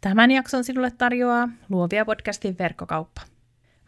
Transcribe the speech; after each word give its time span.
Tämän 0.00 0.30
jakson 0.30 0.64
sinulle 0.64 0.90
tarjoaa 0.90 1.48
Luovia 1.68 2.04
podcastin 2.04 2.58
verkkokauppa. 2.58 3.20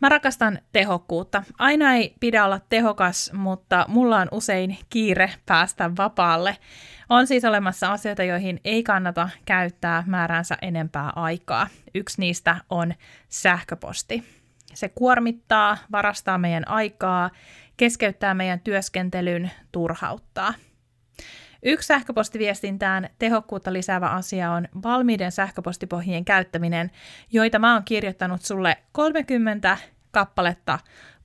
Mä 0.01 0.09
rakastan 0.09 0.58
tehokkuutta. 0.73 1.42
Aina 1.58 1.94
ei 1.94 2.15
pidä 2.20 2.44
olla 2.44 2.60
tehokas, 2.69 3.32
mutta 3.32 3.85
mulla 3.88 4.19
on 4.19 4.29
usein 4.33 4.79
kiire 4.90 5.33
päästä 5.46 5.90
vapaalle. 5.96 6.56
On 7.09 7.27
siis 7.27 7.45
olemassa 7.45 7.93
asioita, 7.93 8.22
joihin 8.25 8.61
ei 8.64 8.83
kannata 8.83 9.29
käyttää 9.45 10.04
määränsä 10.06 10.56
enempää 10.62 11.12
aikaa. 11.17 11.69
Yksi 11.95 12.21
niistä 12.21 12.57
on 12.71 12.95
sähköposti. 13.29 14.25
Se 14.75 14.89
kuormittaa, 14.89 15.79
varastaa 15.93 16.39
meidän 16.39 16.69
aikaa, 16.69 17.31
keskeyttää 17.77 18.35
meidän 18.35 18.61
työskentelyn, 18.61 19.51
turhauttaa– 19.73 20.55
Yksi 21.63 21.87
sähköpostiviestintään 21.87 23.09
tehokkuutta 23.19 23.73
lisäävä 23.73 24.09
asia 24.09 24.53
on 24.53 24.69
valmiiden 24.83 25.33
sähköpostipohjien 25.33 26.25
käyttäminen, 26.25 26.91
joita 27.33 27.59
mä 27.59 27.75
oon 27.75 27.85
kirjoittanut 27.85 28.43
sulle 28.43 28.77
30 28.93 29.79
kappaletta 30.11 30.79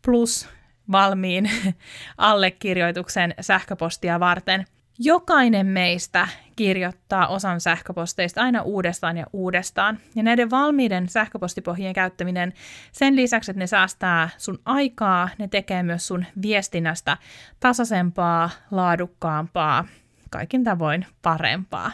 plus 0.06 0.50
valmiin 0.92 1.50
allekirjoituksen 2.18 3.34
sähköpostia 3.42 4.20
varten. 4.20 4.66
Jokainen 5.00 5.68
meistä 5.68 6.28
kirjoittaa 6.56 7.28
osan 7.28 7.62
sähköposteista 7.62 8.42
aina 8.42 8.62
uudestaan 8.62 9.18
ja 9.18 9.26
uudestaan. 9.34 10.00
Ja 10.16 10.24
näiden 10.24 10.50
valmiiden 10.50 11.10
sähköpostipohjien 11.10 11.94
käyttäminen, 11.94 12.54
sen 12.92 13.16
lisäksi, 13.16 13.52
että 13.52 13.60
ne 13.60 13.68
säästää 13.68 14.30
sun 14.38 14.60
aikaa, 14.66 15.30
ne 15.38 15.48
tekee 15.48 15.84
myös 15.84 16.08
sun 16.08 16.26
viestinnästä 16.42 17.18
tasaisempaa, 17.60 18.50
laadukkaampaa 18.72 19.86
kaikin 20.30 20.64
tavoin 20.64 21.06
parempaa. 21.22 21.92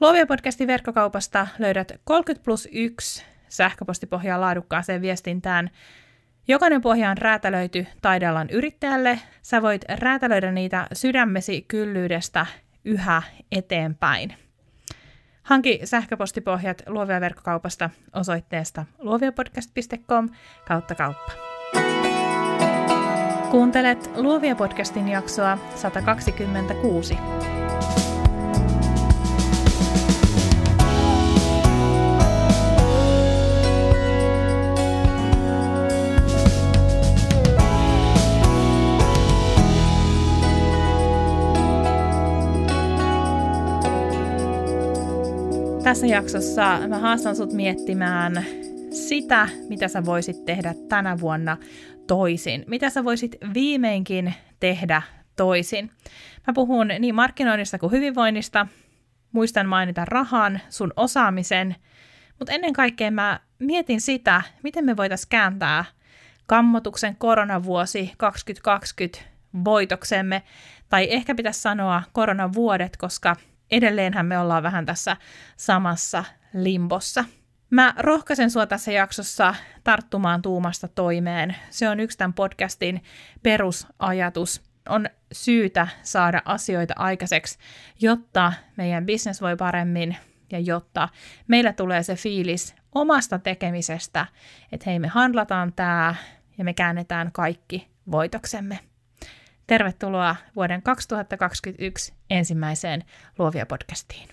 Luovia 0.00 0.26
podcastin 0.26 0.66
verkkokaupasta 0.66 1.46
löydät 1.58 1.92
30 2.04 2.44
plus 2.44 2.68
1 2.72 3.24
sähköpostipohjaa 3.48 4.40
laadukkaaseen 4.40 5.02
viestintään. 5.02 5.70
Jokainen 6.48 6.80
pohja 6.80 7.10
on 7.10 7.18
räätälöity 7.18 7.86
taidealan 8.02 8.50
yrittäjälle. 8.50 9.18
Sä 9.42 9.62
voit 9.62 9.84
räätälöidä 9.88 10.52
niitä 10.52 10.86
sydämesi 10.92 11.62
kyllyydestä 11.68 12.46
yhä 12.84 13.22
eteenpäin. 13.52 14.34
Hanki 15.42 15.80
sähköpostipohjat 15.84 16.82
Luovia 16.86 17.20
verkkokaupasta 17.20 17.90
osoitteesta 18.14 18.84
luoviapodcast.com 18.98 20.28
kautta 20.68 20.94
kauppa. 20.94 21.51
Kuuntelet 23.52 24.10
Luovia 24.16 24.56
podcastin 24.56 25.08
jaksoa 25.08 25.58
126. 25.74 27.14
Tässä 45.82 46.06
jaksossa 46.06 46.78
mä 46.88 46.98
haastan 46.98 47.36
sut 47.36 47.52
miettimään 47.52 48.44
sitä, 48.90 49.48
mitä 49.68 49.88
sä 49.88 50.04
voisit 50.04 50.44
tehdä 50.44 50.74
tänä 50.88 51.20
vuonna 51.20 51.56
toisin? 52.06 52.64
Mitä 52.66 52.90
sä 52.90 53.04
voisit 53.04 53.36
viimeinkin 53.54 54.34
tehdä 54.60 55.02
toisin? 55.36 55.90
Mä 56.46 56.52
puhun 56.54 56.88
niin 56.98 57.14
markkinoinnista 57.14 57.78
kuin 57.78 57.92
hyvinvoinnista. 57.92 58.66
Muistan 59.32 59.68
mainita 59.68 60.04
rahan, 60.04 60.60
sun 60.68 60.92
osaamisen, 60.96 61.76
mutta 62.38 62.52
ennen 62.52 62.72
kaikkea 62.72 63.10
mä 63.10 63.40
mietin 63.58 64.00
sitä, 64.00 64.42
miten 64.62 64.84
me 64.84 64.96
voitaisiin 64.96 65.28
kääntää 65.28 65.84
kammotuksen 66.46 67.16
koronavuosi 67.16 68.12
2020 68.16 69.18
voitoksemme, 69.64 70.42
tai 70.88 71.06
ehkä 71.10 71.34
pitäisi 71.34 71.60
sanoa 71.60 72.02
koronavuodet, 72.12 72.96
koska 72.96 73.36
edelleenhän 73.70 74.26
me 74.26 74.38
ollaan 74.38 74.62
vähän 74.62 74.86
tässä 74.86 75.16
samassa 75.56 76.24
limbossa. 76.54 77.24
Mä 77.72 77.94
rohkaisen 77.98 78.50
sua 78.50 78.66
tässä 78.66 78.92
jaksossa 78.92 79.54
tarttumaan 79.84 80.42
tuumasta 80.42 80.88
toimeen. 80.88 81.56
Se 81.70 81.88
on 81.88 82.00
yksi 82.00 82.18
tämän 82.18 82.34
podcastin 82.34 83.02
perusajatus. 83.42 84.62
On 84.88 85.06
syytä 85.32 85.88
saada 86.02 86.42
asioita 86.44 86.94
aikaiseksi, 86.96 87.58
jotta 88.00 88.52
meidän 88.76 89.06
business 89.06 89.42
voi 89.42 89.56
paremmin 89.56 90.16
ja 90.50 90.58
jotta 90.58 91.08
meillä 91.48 91.72
tulee 91.72 92.02
se 92.02 92.16
fiilis 92.16 92.74
omasta 92.94 93.38
tekemisestä, 93.38 94.26
että 94.72 94.90
hei 94.90 94.98
me 94.98 95.08
handlataan 95.08 95.72
tämä 95.72 96.14
ja 96.58 96.64
me 96.64 96.74
käännetään 96.74 97.32
kaikki 97.32 97.88
voitoksemme. 98.10 98.78
Tervetuloa 99.66 100.36
vuoden 100.56 100.82
2021 100.82 102.14
ensimmäiseen 102.30 103.04
Luovia 103.38 103.66
podcastiin. 103.66 104.28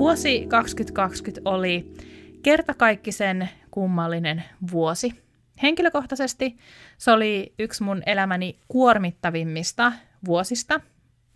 Vuosi 0.00 0.46
2020 0.48 1.50
oli 1.50 1.94
kertakaikkisen 2.42 3.48
kummallinen 3.70 4.44
vuosi. 4.70 5.22
Henkilökohtaisesti 5.62 6.56
se 6.98 7.10
oli 7.10 7.54
yksi 7.58 7.82
mun 7.82 8.02
elämäni 8.06 8.58
kuormittavimmista 8.68 9.92
vuosista, 10.26 10.80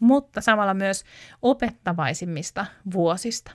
mutta 0.00 0.40
samalla 0.40 0.74
myös 0.74 1.04
opettavaisimmista 1.42 2.66
vuosista. 2.92 3.52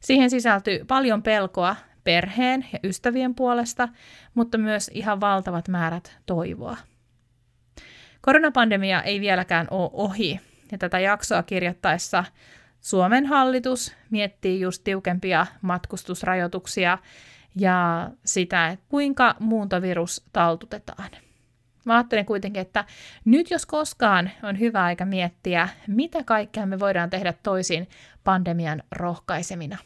Siihen 0.00 0.30
sisältyi 0.30 0.84
paljon 0.88 1.22
pelkoa 1.22 1.76
perheen 2.04 2.66
ja 2.72 2.78
ystävien 2.84 3.34
puolesta, 3.34 3.88
mutta 4.34 4.58
myös 4.58 4.90
ihan 4.94 5.20
valtavat 5.20 5.68
määrät 5.68 6.18
toivoa. 6.26 6.76
Koronapandemia 8.20 9.02
ei 9.02 9.20
vieläkään 9.20 9.66
ole 9.70 9.90
ohi, 9.92 10.40
ja 10.72 10.78
tätä 10.78 10.98
jaksoa 10.98 11.42
kirjoittaessa 11.42 12.24
Suomen 12.80 13.26
hallitus 13.26 13.94
miettii 14.10 14.60
just 14.60 14.84
tiukempia 14.84 15.46
matkustusrajoituksia 15.62 16.98
ja 17.56 18.10
sitä, 18.24 18.68
että 18.68 18.86
kuinka 18.88 19.34
muuntovirus 19.40 20.24
taltutetaan. 20.32 21.08
Mä 21.84 21.94
ajattelen 21.96 22.26
kuitenkin, 22.26 22.62
että 22.62 22.84
nyt 23.24 23.50
jos 23.50 23.66
koskaan 23.66 24.30
on 24.42 24.58
hyvä 24.58 24.84
aika 24.84 25.04
miettiä, 25.04 25.68
mitä 25.86 26.24
kaikkea 26.24 26.66
me 26.66 26.78
voidaan 26.78 27.10
tehdä 27.10 27.34
toisin 27.42 27.88
pandemian 28.24 28.82
rohkaisemina. 28.92 29.78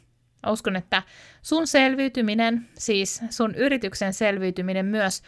Uskon, 0.46 0.76
että 0.76 1.02
sun 1.42 1.66
selviytyminen, 1.66 2.68
siis 2.74 3.22
sun 3.30 3.54
yrityksen 3.54 4.12
selviytyminen 4.12 4.86
myös 4.86 5.22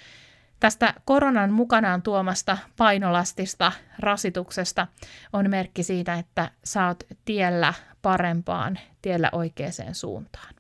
Tästä 0.65 0.95
koronan 1.05 1.53
mukanaan 1.53 2.03
tuomasta 2.03 2.59
painolastista, 2.77 3.73
rasituksesta 3.99 4.87
on 5.33 5.51
merkki 5.51 5.83
siitä, 5.83 6.15
että 6.15 6.51
oot 6.87 7.05
tiellä 7.25 7.75
parempaan, 8.03 8.79
tiellä 9.03 9.29
oikeaan 9.33 9.73
suuntaan. 9.93 10.55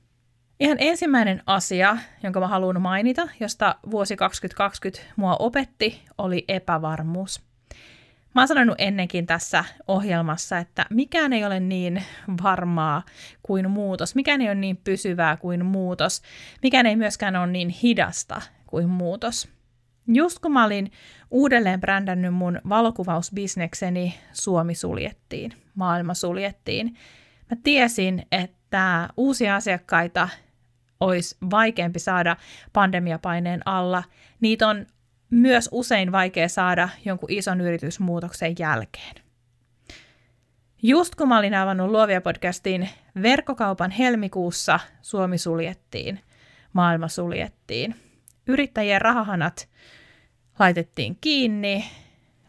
Ihan 0.61 0.77
ensimmäinen 0.81 1.43
asia, 1.47 1.97
jonka 2.23 2.41
mä 2.41 2.49
haluan 2.49 2.83
mainita, 2.83 3.29
josta 3.41 3.75
vuosi 3.91 4.17
2020 4.17 5.13
mua 5.17 5.37
opetti, 5.39 6.05
oli 6.19 6.45
epävarmuus. 6.49 7.43
Mä 8.35 8.41
oon 8.41 8.49
sanonut 8.49 8.77
ennenkin 8.79 9.27
tässä 9.27 9.65
ohjelmassa, 9.89 10.59
että 10.59 10.87
mikään 10.91 11.33
ei 11.33 11.45
ole 11.45 11.61
niin 11.61 12.03
varmaa 12.43 13.03
kuin 13.43 13.71
muutos, 13.71 14.15
mikään 14.15 14.41
ei 14.41 14.49
ole 14.49 14.55
niin 14.55 14.77
pysyvää 14.77 15.37
kuin 15.37 15.67
muutos, 15.67 16.23
mikään 16.63 16.87
ei 16.87 16.97
myöskään 16.97 17.37
ole 17.37 17.47
niin 17.47 17.69
hidasta 17.69 18.43
kuin 18.67 18.89
muutos. 18.89 19.54
Just 20.07 20.39
kun 20.39 20.53
mä 20.53 20.65
olin 20.65 20.93
uudelleen 21.31 21.81
brändännyt 21.81 22.35
mun 22.35 22.61
valokuvausbisnekseni, 22.69 24.15
Suomi 24.33 24.75
suljettiin, 24.75 25.53
maailma 25.75 26.15
suljettiin. 26.15 26.87
Mä 27.51 27.57
tiesin, 27.63 28.27
että 28.33 29.09
uusia 29.17 29.57
asiakkaita 29.57 30.29
olisi 31.01 31.37
vaikeampi 31.51 31.99
saada 31.99 32.37
pandemiapaineen 32.73 33.61
alla. 33.65 34.05
Niitä 34.41 34.69
on 34.69 34.87
myös 35.31 35.69
usein 35.73 36.13
vaikea 36.13 36.49
saada 36.49 36.89
jonkun 37.05 37.31
ison 37.33 37.61
yritysmuutoksen 37.61 38.55
jälkeen. 38.59 39.15
Just 40.83 41.15
kun 41.15 41.29
mä 41.29 41.39
olin 41.39 41.55
avannut 41.55 41.91
Luovia 41.91 42.21
podcastin 42.21 42.89
verkkokaupan 43.23 43.91
helmikuussa, 43.91 44.81
Suomi 45.03 45.39
suljettiin, 45.39 46.21
maailma 46.73 47.09
suljettiin. 47.09 47.95
Yrittäjien 48.47 49.01
rahahanat 49.01 49.69
laitettiin 50.59 51.19
kiinni, 51.21 51.85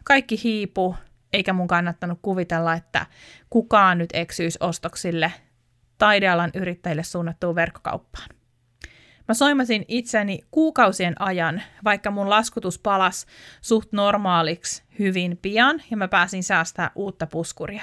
kaikki 0.04 0.40
hiipu, 0.44 0.96
eikä 1.32 1.52
mun 1.52 1.68
kannattanut 1.68 2.18
kuvitella, 2.22 2.74
että 2.74 3.06
kukaan 3.50 3.98
nyt 3.98 4.10
eksyisi 4.12 4.58
ostoksille 4.60 5.32
taidealan 5.98 6.50
yrittäjille 6.54 7.02
suunnattuun 7.02 7.54
verkkokauppaan. 7.54 8.28
Mä 9.28 9.34
soimasin 9.34 9.84
itseni 9.88 10.40
kuukausien 10.50 11.22
ajan, 11.22 11.62
vaikka 11.84 12.10
mun 12.10 12.30
laskutus 12.30 12.78
palas 12.78 13.26
suht 13.60 13.92
normaaliksi 13.92 14.82
hyvin 14.98 15.38
pian 15.42 15.82
ja 15.90 15.96
mä 15.96 16.08
pääsin 16.08 16.42
säästää 16.42 16.90
uutta 16.94 17.26
puskuria. 17.26 17.82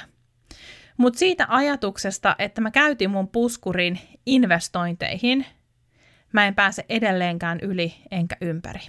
Mutta 0.98 1.19
siitä 1.19 1.45
ajatuksesta, 1.50 2.36
että 2.39 2.62
mä 2.62 2.71
käytin 2.71 3.09
mun 3.09 3.27
puskurin 3.27 4.00
investointeihin, 4.25 5.45
mä 6.33 6.47
en 6.47 6.56
pääse 6.56 6.85
edelleenkään 6.89 7.59
yli 7.62 7.95
enkä 8.12 8.38
ympäri. 8.41 8.81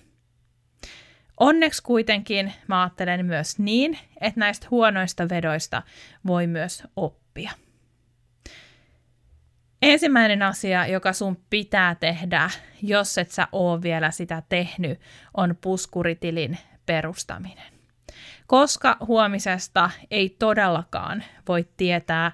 Onneksi 1.41 1.83
kuitenkin 1.83 2.53
mä 2.67 2.83
ajattelen 2.83 3.27
myös 3.27 3.59
niin, 3.59 3.99
että 4.21 4.41
näistä 4.41 4.67
huonoista 4.71 5.29
vedoista 5.29 5.83
voi 6.27 6.47
myös 6.47 6.83
oppia. 6.97 7.51
Ensimmäinen 9.83 10.43
asia, 10.43 10.87
joka 10.87 11.13
sun 11.13 11.45
pitää 11.51 11.95
tehdä, 11.95 12.51
jos 12.83 13.19
et 13.19 13.31
sä 13.31 13.49
oo 13.53 13.83
vielä 13.83 14.11
sitä 14.11 14.43
tehnyt, 14.49 15.01
on 15.37 15.57
puskuritilin 15.61 16.59
perustaminen. 16.87 17.73
Koska 18.47 18.97
huomisesta 19.01 19.91
ei 20.11 20.37
todellakaan 20.39 21.25
voi 21.49 21.69
tietää, 21.77 22.33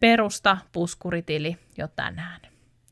perusta 0.00 0.58
puskuritili 0.72 1.56
jo 1.78 1.88
tänään. 1.88 2.47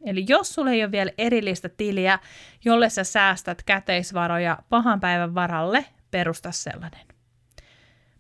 Eli 0.07 0.25
jos 0.29 0.55
sulla 0.55 0.71
ei 0.71 0.85
ole 0.85 0.93
vielä 0.93 1.11
erillistä 1.19 1.69
tiliä, 1.69 2.19
jolle 2.65 2.91
sä 2.91 3.05
säästät 3.05 3.63
käteisvaroja 3.63 4.59
pahan 4.69 5.01
päivän 5.01 5.35
varalle, 5.35 5.85
perusta 6.11 6.53
sellainen. 6.53 7.07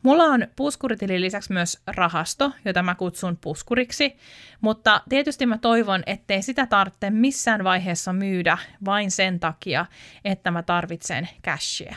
Mulla 0.03 0.25
on 0.25 0.47
puskuritilin 0.56 1.21
lisäksi 1.21 1.53
myös 1.53 1.83
rahasto, 1.87 2.53
jota 2.65 2.83
mä 2.83 2.94
kutsun 2.94 3.37
puskuriksi, 3.37 4.17
mutta 4.61 5.00
tietysti 5.09 5.47
mä 5.47 5.59
toivon, 5.59 6.03
ettei 6.06 6.43
sitä 6.43 6.67
tarvitse 6.67 7.11
missään 7.11 7.65
vaiheessa 7.65 8.12
myydä 8.12 8.59
vain 8.85 9.11
sen 9.11 9.41
takia, 9.41 9.87
että 10.25 10.50
mä 10.50 10.62
tarvitsen 10.62 11.29
cashia. 11.44 11.97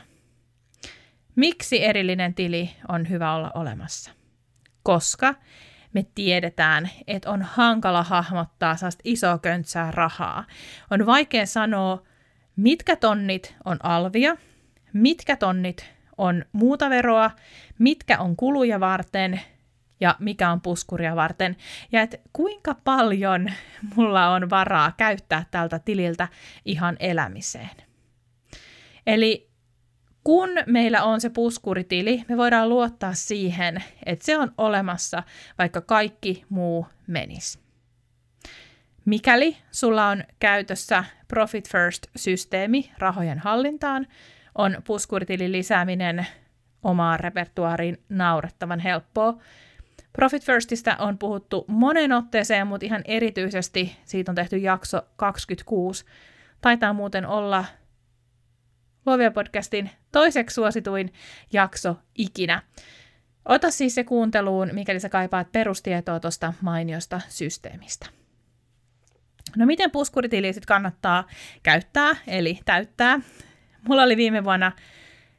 Miksi 1.35 1.85
erillinen 1.85 2.33
tili 2.33 2.69
on 2.87 3.09
hyvä 3.09 3.33
olla 3.33 3.51
olemassa? 3.53 4.11
Koska 4.83 5.35
me 5.93 6.05
tiedetään, 6.15 6.89
että 7.07 7.29
on 7.29 7.41
hankala 7.41 8.03
hahmottaa 8.03 8.75
sellaista 8.75 9.01
isoa 9.03 9.37
köntsää 9.37 9.91
rahaa. 9.91 10.45
On 10.91 11.05
vaikea 11.05 11.45
sanoa, 11.45 12.03
mitkä 12.55 12.95
tonnit 12.95 13.55
on 13.65 13.77
alvia, 13.83 14.35
mitkä 14.93 15.35
tonnit 15.35 15.85
on 16.17 16.45
muuta 16.51 16.89
veroa, 16.89 17.31
mitkä 17.79 18.19
on 18.19 18.35
kuluja 18.35 18.79
varten 18.79 19.41
ja 19.99 20.15
mikä 20.19 20.51
on 20.51 20.61
puskuria 20.61 21.15
varten. 21.15 21.55
Ja 21.91 22.01
että 22.01 22.17
kuinka 22.33 22.75
paljon 22.83 23.51
mulla 23.95 24.29
on 24.29 24.49
varaa 24.49 24.93
käyttää 24.97 25.45
tältä 25.51 25.79
tililtä 25.79 26.27
ihan 26.65 26.97
elämiseen. 26.99 27.69
Eli 29.07 29.48
kun 30.29 30.49
meillä 30.65 31.03
on 31.03 31.21
se 31.21 31.29
puskuritili, 31.29 32.23
me 32.27 32.37
voidaan 32.37 32.69
luottaa 32.69 33.13
siihen, 33.13 33.83
että 34.05 34.25
se 34.25 34.37
on 34.37 34.51
olemassa, 34.57 35.23
vaikka 35.57 35.81
kaikki 35.81 36.45
muu 36.49 36.87
menisi. 37.07 37.59
Mikäli 39.05 39.57
sulla 39.71 40.07
on 40.07 40.23
käytössä 40.39 41.03
Profit 41.27 41.69
First-systeemi 41.69 42.91
rahojen 42.97 43.39
hallintaan, 43.39 44.07
on 44.55 44.77
puskuritilin 44.87 45.51
lisääminen 45.51 46.27
omaan 46.83 47.19
repertuaariin 47.19 47.97
naurettavan 48.09 48.79
helppoa. 48.79 49.37
Profit 50.13 50.45
Firstistä 50.45 50.95
on 50.99 51.17
puhuttu 51.17 51.65
monen 51.67 52.11
otteeseen, 52.11 52.67
mutta 52.67 52.85
ihan 52.85 53.01
erityisesti 53.05 53.97
siitä 54.05 54.31
on 54.31 54.35
tehty 54.35 54.57
jakso 54.57 55.01
26. 55.15 56.05
Taitaa 56.61 56.93
muuten 56.93 57.25
olla 57.25 57.65
Luovia 59.09 59.31
podcastin 59.31 59.89
toiseksi 60.11 60.53
suosituin 60.53 61.13
jakso 61.53 61.95
ikinä. 62.15 62.61
Ota 63.45 63.71
siis 63.71 63.95
se 63.95 64.03
kuunteluun, 64.03 64.69
mikäli 64.73 64.99
sä 64.99 65.09
kaipaat 65.09 65.51
perustietoa 65.51 66.19
tuosta 66.19 66.53
mainiosta 66.61 67.21
systeemistä. 67.29 68.05
No 69.57 69.65
miten 69.65 69.91
puskuritili 69.91 70.53
sitten 70.53 70.67
kannattaa 70.67 71.27
käyttää, 71.63 72.15
eli 72.27 72.59
täyttää? 72.65 73.19
Mulla 73.87 74.03
oli 74.03 74.17
viime 74.17 74.43
vuonna 74.43 74.71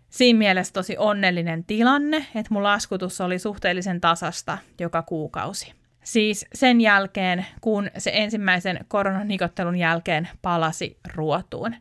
siinä 0.09 0.39
mielessä 0.39 0.73
tosi 0.73 0.97
onnellinen 0.99 1.65
tilanne, 1.65 2.17
että 2.17 2.55
mun 2.55 2.63
laskutus 2.63 3.21
oli 3.21 3.39
suhteellisen 3.39 4.01
tasasta 4.01 4.59
joka 4.81 5.03
kuukausi. 5.03 5.73
Siis 6.05 6.47
sen 6.55 6.81
jälkeen, 6.81 7.47
kun 7.61 7.91
se 7.99 8.11
ensimmäisen 8.15 8.85
koronanikottelun 8.89 9.77
jälkeen 9.77 10.29
palasi 10.43 10.99
ruotuun. 11.15 11.75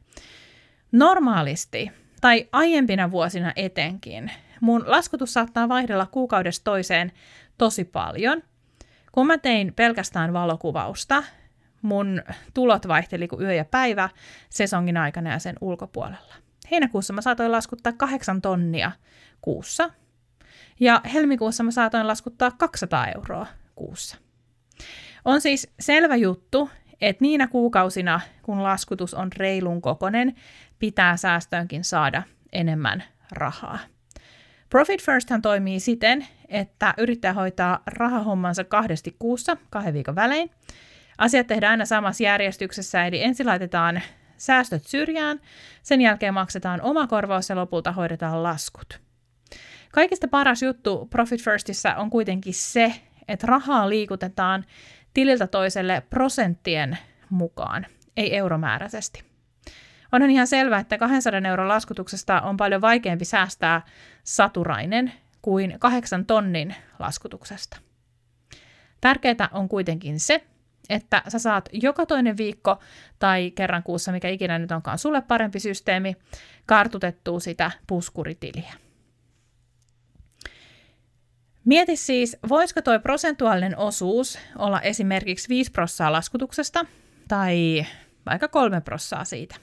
Normaalisti, 0.92 1.92
tai 2.22 2.48
aiempina 2.52 3.12
vuosina 3.12 3.54
etenkin, 3.56 4.32
mun 4.62 4.84
laskutus 4.88 5.34
saattaa 5.34 5.70
vaihdella 5.70 6.06
kuukaudesta 6.06 6.64
toiseen 6.64 7.12
tosi 7.58 7.86
paljon. 7.86 8.44
Kun 9.12 9.28
mä 9.28 9.38
tein 9.38 9.74
pelkästään 9.74 10.34
valokuvausta, 10.34 11.24
mun 11.82 12.22
tulot 12.54 12.88
vaihteli 12.88 13.28
kuin 13.28 13.42
yö 13.42 13.54
ja 13.54 13.66
päivä 13.66 14.10
sesongin 14.50 14.98
aikana 14.98 15.32
ja 15.32 15.40
sen 15.40 15.56
ulkopuolella. 15.62 16.34
Heinäkuussa 16.72 17.14
mä 17.14 17.22
saatoin 17.22 17.52
laskuttaa 17.52 17.94
kahdeksan 17.94 18.42
tonnia 18.42 18.92
kuussa, 19.42 19.90
ja 20.80 21.02
helmikuussa 21.14 21.64
mä 21.64 21.72
saatoin 21.72 22.08
laskuttaa 22.08 22.52
200 22.52 23.08
euroa 23.08 23.48
kuussa. 23.76 24.18
On 25.26 25.42
siis 25.42 25.74
selvä 25.80 26.16
juttu, 26.16 26.70
että 27.02 27.22
niinä 27.22 27.48
kuukausina, 27.48 28.20
kun 28.44 28.64
laskutus 28.64 29.14
on 29.14 29.32
reilun 29.38 29.82
kokonen, 29.82 30.36
pitää 30.80 31.18
säästöönkin 31.18 31.84
saada 31.84 32.24
enemmän 32.52 33.04
rahaa. 33.32 33.80
Profit 34.70 35.04
Firsthan 35.04 35.42
toimii 35.42 35.80
siten, 35.80 36.28
että 36.48 36.94
yrittää 36.98 37.34
hoitaa 37.34 37.80
rahahommansa 37.86 38.64
kahdesti 38.64 39.16
kuussa, 39.20 39.58
kahden 39.70 39.94
viikon 39.94 40.16
välein. 40.16 40.52
Asiat 41.18 41.48
tehdään 41.48 41.72
aina 41.72 41.86
samassa 41.86 42.24
järjestyksessä, 42.24 43.06
eli 43.06 43.24
ensin 43.24 43.46
laitetaan 43.46 44.02
säästöt 44.38 44.84
syrjään, 44.84 45.40
sen 45.84 46.02
jälkeen 46.02 46.34
maksetaan 46.34 46.82
oma 46.82 47.08
korvaus 47.08 47.50
ja 47.50 47.56
lopulta 47.56 47.92
hoidetaan 47.92 48.44
laskut. 48.44 49.00
Kaikista 49.92 50.28
paras 50.28 50.64
juttu 50.64 51.08
Profit 51.10 51.44
Firstissa 51.44 51.96
on 51.96 52.10
kuitenkin 52.10 52.54
se, 52.54 52.94
että 53.28 53.48
rahaa 53.48 53.90
liikutetaan 53.90 54.66
tililtä 55.20 55.48
toiselle 55.48 56.04
prosenttien 56.10 56.98
mukaan, 57.30 57.86
ei 58.18 58.36
euromääräisesti. 58.36 59.24
Onhan 60.12 60.30
ihan 60.30 60.48
selvää, 60.48 60.80
että 60.80 60.98
200 60.98 61.42
euron 61.50 61.68
laskutuksesta 61.68 62.42
on 62.42 62.58
paljon 62.58 62.82
vaikeampi 62.82 63.26
säästää 63.26 63.82
saturainen 64.24 65.12
kuin 65.42 65.76
8 65.80 66.26
tonnin 66.26 66.76
laskutuksesta. 67.00 67.78
Tärkeää 69.02 69.50
on 69.52 69.70
kuitenkin 69.70 70.20
se, 70.20 70.44
että 70.90 71.22
sä 71.28 71.40
saat 71.40 71.70
joka 71.74 72.06
toinen 72.06 72.38
viikko 72.38 72.80
tai 73.20 73.52
kerran 73.52 73.84
kuussa, 73.84 74.12
mikä 74.12 74.30
ikinä 74.30 74.60
nyt 74.60 74.72
onkaan 74.72 74.98
sulle 74.98 75.22
parempi 75.22 75.60
systeemi, 75.60 76.16
kartutettua 76.66 77.40
sitä 77.40 77.72
puskuritiliä. 77.88 78.74
Mieti 81.70 81.96
siis, 81.96 82.38
voisiko 82.50 82.82
tuo 82.82 83.00
prosentuaalinen 83.00 83.78
osuus 83.78 84.40
olla 84.58 84.82
esimerkiksi 84.82 85.50
5 85.50 85.72
prossaa 85.72 86.12
laskutuksesta 86.12 86.86
tai 87.28 87.86
vaikka 88.26 88.48
3 88.48 88.82
prossaa 88.82 89.26
siitä. 89.26 89.56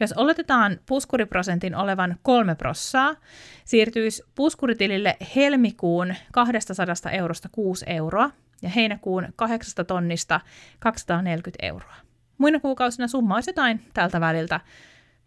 Jos 0.00 0.12
oletetaan 0.12 0.80
puskuriprosentin 0.86 1.74
olevan 1.74 2.16
3 2.22 2.54
prossaa, 2.54 3.16
siirtyisi 3.64 4.22
puskuritilille 4.34 5.16
helmikuun 5.36 6.14
200 6.32 6.86
eurosta 7.12 7.48
6 7.52 7.84
euroa 7.88 8.30
ja 8.62 8.68
heinäkuun 8.68 9.28
8 9.36 9.86
tonnista 9.86 10.40
240 10.78 11.66
euroa. 11.66 11.94
Muina 12.38 12.60
kuukausina 12.60 13.08
summa 13.08 13.34
olisi 13.34 13.50
jotain 13.50 13.80
tältä 13.94 14.20
väliltä 14.20 14.60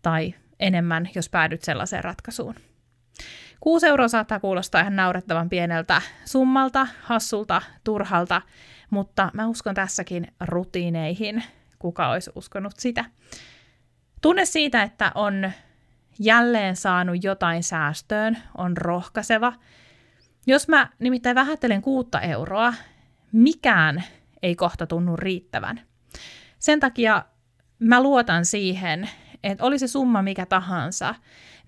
tai 0.02 0.34
enemmän, 0.60 1.10
jos 1.16 1.30
päädyt 1.30 1.62
sellaiseen 1.62 2.04
ratkaisuun. 2.04 2.56
6 3.60 3.88
euroa 3.88 4.08
saattaa 4.08 4.40
kuulostaa 4.40 4.82
ihan 4.82 4.96
naurettavan 4.96 5.50
pieneltä 5.50 6.02
summalta, 6.26 6.88
hassulta, 7.02 7.62
turhalta, 7.84 8.42
mutta 8.90 9.32
mä 9.34 9.48
uskon 9.48 9.76
tässäkin 9.76 10.28
rutiineihin. 10.40 11.44
Kuka 11.80 12.10
olisi 12.10 12.32
uskonut 12.36 12.74
sitä? 12.78 13.06
Tunne 14.22 14.46
siitä, 14.46 14.84
että 14.84 15.12
on 15.16 15.52
jälleen 16.20 16.76
saanut 16.76 17.24
jotain 17.24 17.64
säästöön, 17.64 18.38
on 18.58 18.78
rohkaiseva. 18.78 19.54
Jos 20.48 20.68
mä 20.68 20.90
nimittäin 21.00 21.36
vähättelen 21.36 21.82
kuutta 21.82 22.22
euroa, 22.22 22.74
mikään 23.32 24.04
ei 24.42 24.56
kohta 24.56 24.88
tunnu 24.88 25.18
riittävän. 25.18 25.82
Sen 26.60 26.80
takia 26.80 27.26
mä 27.80 28.04
luotan 28.04 28.46
siihen, 28.46 29.10
että 29.44 29.64
oli 29.64 29.80
se 29.80 29.88
summa 29.88 30.22
mikä 30.22 30.46
tahansa, 30.46 31.16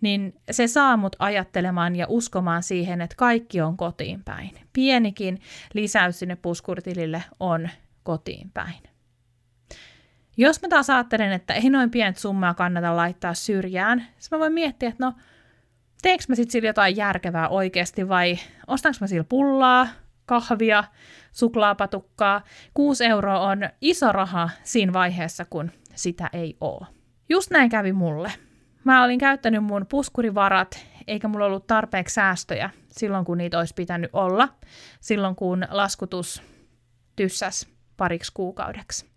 niin 0.01 0.33
se 0.51 0.67
saa 0.67 0.97
mut 0.97 1.15
ajattelemaan 1.19 1.95
ja 1.95 2.05
uskomaan 2.09 2.63
siihen, 2.63 3.01
että 3.01 3.15
kaikki 3.15 3.61
on 3.61 3.77
kotiin 3.77 4.23
päin. 4.23 4.51
Pienikin 4.73 5.41
lisäys 5.73 6.19
sinne 6.19 6.35
puskuritilille 6.35 7.23
on 7.39 7.69
kotiin 8.03 8.51
päin. 8.53 8.83
Jos 10.37 10.61
mä 10.61 10.67
taas 10.67 10.89
ajattelen, 10.89 11.31
että 11.31 11.53
ei 11.53 11.69
noin 11.69 11.91
pienet 11.91 12.17
summaa 12.17 12.53
kannata 12.53 12.95
laittaa 12.95 13.33
syrjään, 13.33 13.97
niin 13.97 14.07
mä 14.31 14.39
voin 14.39 14.53
miettiä, 14.53 14.89
että 14.89 15.05
no, 15.05 15.13
teenkö 16.01 16.23
mä 16.27 16.35
sitten 16.35 16.51
sillä 16.51 16.69
jotain 16.69 16.95
järkevää 16.95 17.49
oikeasti 17.49 18.09
vai 18.09 18.39
ostanko 18.67 18.97
mä 19.01 19.07
sillä 19.07 19.23
pullaa, 19.23 19.87
kahvia, 20.25 20.83
suklaapatukkaa. 21.31 22.41
6 22.73 23.05
euroa 23.05 23.39
on 23.39 23.59
iso 23.81 24.11
raha 24.11 24.49
siinä 24.63 24.93
vaiheessa, 24.93 25.45
kun 25.45 25.71
sitä 25.95 26.29
ei 26.33 26.57
ole. 26.61 26.87
Just 27.29 27.51
näin 27.51 27.69
kävi 27.69 27.93
mulle. 27.93 28.31
Mä 28.83 29.03
olin 29.03 29.19
käyttänyt 29.19 29.63
mun 29.63 29.85
puskurivarat, 29.89 30.85
eikä 31.07 31.27
mulla 31.27 31.45
ollut 31.45 31.67
tarpeeksi 31.67 32.13
säästöjä 32.13 32.69
silloin, 32.87 33.25
kun 33.25 33.37
niitä 33.37 33.59
olisi 33.59 33.73
pitänyt 33.73 34.09
olla, 34.13 34.49
silloin 34.99 35.35
kun 35.35 35.67
laskutus 35.69 36.43
tyssäs 37.15 37.67
pariksi 37.97 38.31
kuukaudeksi. 38.33 39.11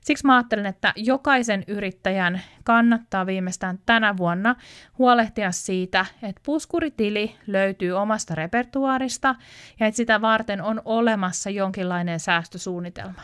Siksi 0.00 0.26
mä 0.26 0.36
ajattelen, 0.36 0.66
että 0.66 0.92
jokaisen 0.96 1.64
yrittäjän 1.66 2.42
kannattaa 2.64 3.26
viimeistään 3.26 3.78
tänä 3.86 4.16
vuonna 4.16 4.56
huolehtia 4.98 5.52
siitä, 5.52 6.06
että 6.22 6.40
puskuritili 6.44 7.36
löytyy 7.46 7.92
omasta 7.92 8.34
repertuaarista 8.34 9.34
ja 9.80 9.86
että 9.86 9.96
sitä 9.96 10.20
varten 10.20 10.62
on 10.62 10.82
olemassa 10.84 11.50
jonkinlainen 11.50 12.20
säästösuunnitelma. 12.20 13.22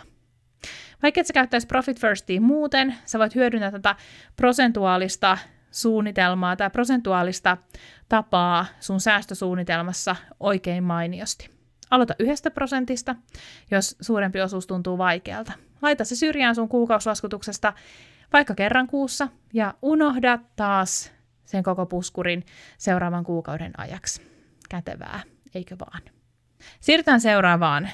Vaikka 1.02 1.20
et 1.20 1.26
sä 1.26 1.32
käyttäisi 1.32 1.66
Profit 1.66 2.00
Firstia 2.00 2.40
muuten, 2.40 2.94
sä 3.04 3.18
voit 3.18 3.34
hyödyntää 3.34 3.70
tätä 3.70 3.96
prosentuaalista 4.36 5.38
suunnitelmaa 5.70 6.56
tai 6.56 6.70
prosentuaalista 6.70 7.56
tapaa 8.08 8.66
sun 8.80 9.00
säästösuunnitelmassa 9.00 10.16
oikein 10.40 10.84
mainiosti. 10.84 11.50
Aloita 11.90 12.14
yhdestä 12.18 12.50
prosentista, 12.50 13.16
jos 13.70 13.96
suurempi 14.00 14.40
osuus 14.40 14.66
tuntuu 14.66 14.98
vaikealta. 14.98 15.52
Laita 15.82 16.04
se 16.04 16.16
syrjään 16.16 16.54
sun 16.54 16.68
kuukausilaskutuksesta 16.68 17.72
vaikka 18.32 18.54
kerran 18.54 18.86
kuussa 18.86 19.28
ja 19.52 19.74
unohda 19.82 20.38
taas 20.56 21.12
sen 21.44 21.62
koko 21.62 21.86
puskurin 21.86 22.44
seuraavan 22.78 23.24
kuukauden 23.24 23.72
ajaksi. 23.76 24.22
Kätevää, 24.68 25.20
eikö 25.54 25.76
vaan? 25.78 26.02
Siirrytään 26.80 27.20
seuraavaan. 27.20 27.88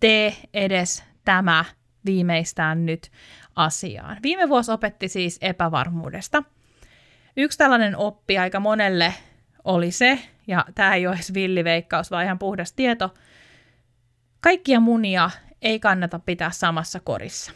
Tee 0.00 0.36
edes 0.54 1.04
tämä 1.24 1.64
viimeistään 2.08 2.86
nyt 2.86 3.10
asiaan. 3.56 4.16
Viime 4.22 4.48
vuosi 4.48 4.72
opetti 4.72 5.08
siis 5.08 5.38
epävarmuudesta. 5.40 6.42
Yksi 7.36 7.58
tällainen 7.58 7.96
oppi 7.96 8.38
aika 8.38 8.60
monelle 8.60 9.14
oli 9.64 9.90
se, 9.90 10.18
ja 10.46 10.64
tämä 10.74 10.94
ei 10.94 11.06
ole 11.06 11.14
edes 11.14 11.34
villiveikkaus, 11.34 12.10
vaan 12.10 12.24
ihan 12.24 12.38
puhdas 12.38 12.72
tieto, 12.72 13.14
kaikkia 14.40 14.80
munia 14.80 15.30
ei 15.62 15.80
kannata 15.80 16.18
pitää 16.18 16.50
samassa 16.50 17.00
korissa. 17.00 17.52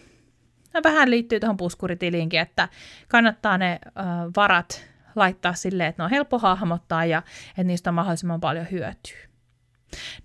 Ja 0.75 0.81
vähän 0.85 1.11
liittyy 1.11 1.41
tuohon 1.41 1.57
puskuritiliinkin, 1.57 2.41
että 2.41 2.69
kannattaa 3.09 3.59
ne 3.59 3.79
ö, 3.87 3.91
varat 4.37 4.85
laittaa 5.17 5.55
silleen, 5.55 5.89
että 5.89 6.03
ne 6.03 6.05
on 6.05 6.11
helppo 6.11 6.39
hahmottaa 6.39 7.05
ja 7.05 7.23
että 7.49 7.65
niistä 7.65 7.91
on 7.91 7.95
mahdollisimman 7.95 8.41
paljon 8.41 8.67
hyötyä. 8.71 9.19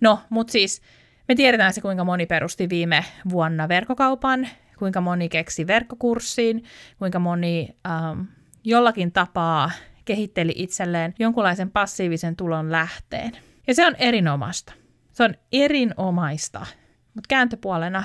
No, 0.00 0.20
mutta 0.30 0.52
siis 0.52 0.82
me 1.28 1.34
tiedetään 1.34 1.72
se, 1.72 1.80
kuinka 1.80 2.04
moni 2.04 2.26
perusti 2.26 2.68
viime 2.68 3.04
vuonna 3.30 3.68
verkkokaupan, 3.68 4.48
kuinka 4.78 5.00
moni 5.00 5.28
keksi 5.28 5.66
verkkokurssiin, 5.66 6.64
kuinka 6.98 7.18
moni 7.18 7.68
ähm, 7.86 8.20
jollakin 8.64 9.12
tapaa 9.12 9.70
kehitteli 10.04 10.52
itselleen 10.56 11.14
jonkunlaisen 11.18 11.70
passiivisen 11.70 12.36
tulon 12.36 12.72
lähteen. 12.72 13.32
Ja 13.66 13.74
se 13.74 13.86
on 13.86 13.96
erinomaista. 13.98 14.72
Se 15.12 15.24
on 15.24 15.34
erinomaista. 15.52 16.66
Mutta 17.14 17.28
kääntöpuolena 17.28 18.04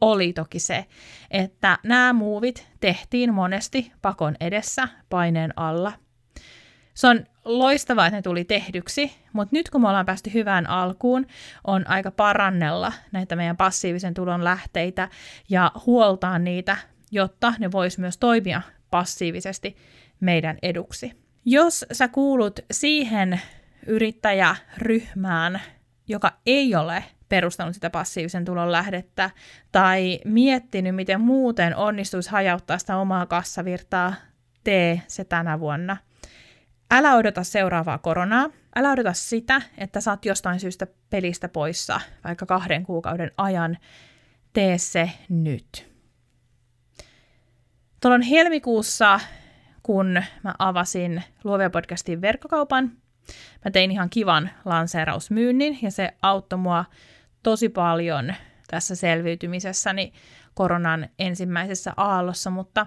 oli 0.00 0.32
toki 0.32 0.58
se, 0.58 0.86
että 1.30 1.78
nämä 1.84 2.12
muuvit 2.12 2.68
tehtiin 2.80 3.34
monesti 3.34 3.92
pakon 4.02 4.34
edessä 4.40 4.88
paineen 5.08 5.52
alla. 5.56 5.92
Se 6.94 7.06
on 7.06 7.24
loistavaa, 7.44 8.06
että 8.06 8.18
ne 8.18 8.22
tuli 8.22 8.44
tehdyksi, 8.44 9.12
mutta 9.32 9.56
nyt 9.56 9.70
kun 9.70 9.80
me 9.80 9.88
ollaan 9.88 10.06
päästy 10.06 10.34
hyvään 10.34 10.66
alkuun, 10.66 11.26
on 11.64 11.88
aika 11.88 12.10
parannella 12.10 12.92
näitä 13.12 13.36
meidän 13.36 13.56
passiivisen 13.56 14.14
tulon 14.14 14.44
lähteitä 14.44 15.08
ja 15.48 15.72
huoltaa 15.86 16.38
niitä, 16.38 16.76
jotta 17.10 17.54
ne 17.58 17.72
vois 17.72 17.98
myös 17.98 18.18
toimia 18.18 18.62
passiivisesti 18.90 19.76
meidän 20.20 20.58
eduksi. 20.62 21.12
Jos 21.44 21.84
sä 21.92 22.08
kuulut 22.08 22.60
siihen 22.70 23.40
yrittäjäryhmään, 23.86 25.60
joka 26.08 26.32
ei 26.46 26.74
ole 26.74 27.04
perustanut 27.28 27.74
sitä 27.74 27.90
passiivisen 27.90 28.44
tulon 28.44 28.72
lähdettä 28.72 29.30
tai 29.72 30.20
miettinyt, 30.24 30.94
miten 30.94 31.20
muuten 31.20 31.76
onnistuisi 31.76 32.30
hajauttaa 32.30 32.78
sitä 32.78 32.96
omaa 32.96 33.26
kassavirtaa, 33.26 34.14
tee 34.64 35.02
se 35.06 35.24
tänä 35.24 35.60
vuonna. 35.60 35.96
Älä 36.94 37.14
odota 37.14 37.44
seuraavaa 37.44 37.98
koronaa. 37.98 38.50
Älä 38.76 38.92
odota 38.92 39.12
sitä, 39.12 39.62
että 39.78 40.00
saat 40.00 40.24
jostain 40.24 40.60
syystä 40.60 40.86
pelistä 41.10 41.48
poissa 41.48 42.00
vaikka 42.24 42.46
kahden 42.46 42.84
kuukauden 42.84 43.30
ajan. 43.36 43.78
Tee 44.52 44.78
se 44.78 45.10
nyt. 45.28 45.92
Tuolla 48.00 48.24
helmikuussa 48.30 49.20
kun 49.82 50.22
mä 50.42 50.54
avasin 50.58 51.22
Luovia 51.44 51.70
podcastin 51.70 52.20
verkkokaupan. 52.20 52.92
Mä 53.64 53.70
tein 53.70 53.90
ihan 53.90 54.10
kivan 54.10 54.50
lanseerausmyynnin 54.64 55.78
ja 55.82 55.90
se 55.90 56.14
auttoi 56.22 56.58
mua 56.58 56.84
tosi 57.42 57.68
paljon 57.68 58.34
tässä 58.70 58.94
selviytymisessäni 58.94 60.12
koronan 60.54 61.08
ensimmäisessä 61.18 61.92
aallossa, 61.96 62.50
mutta 62.50 62.86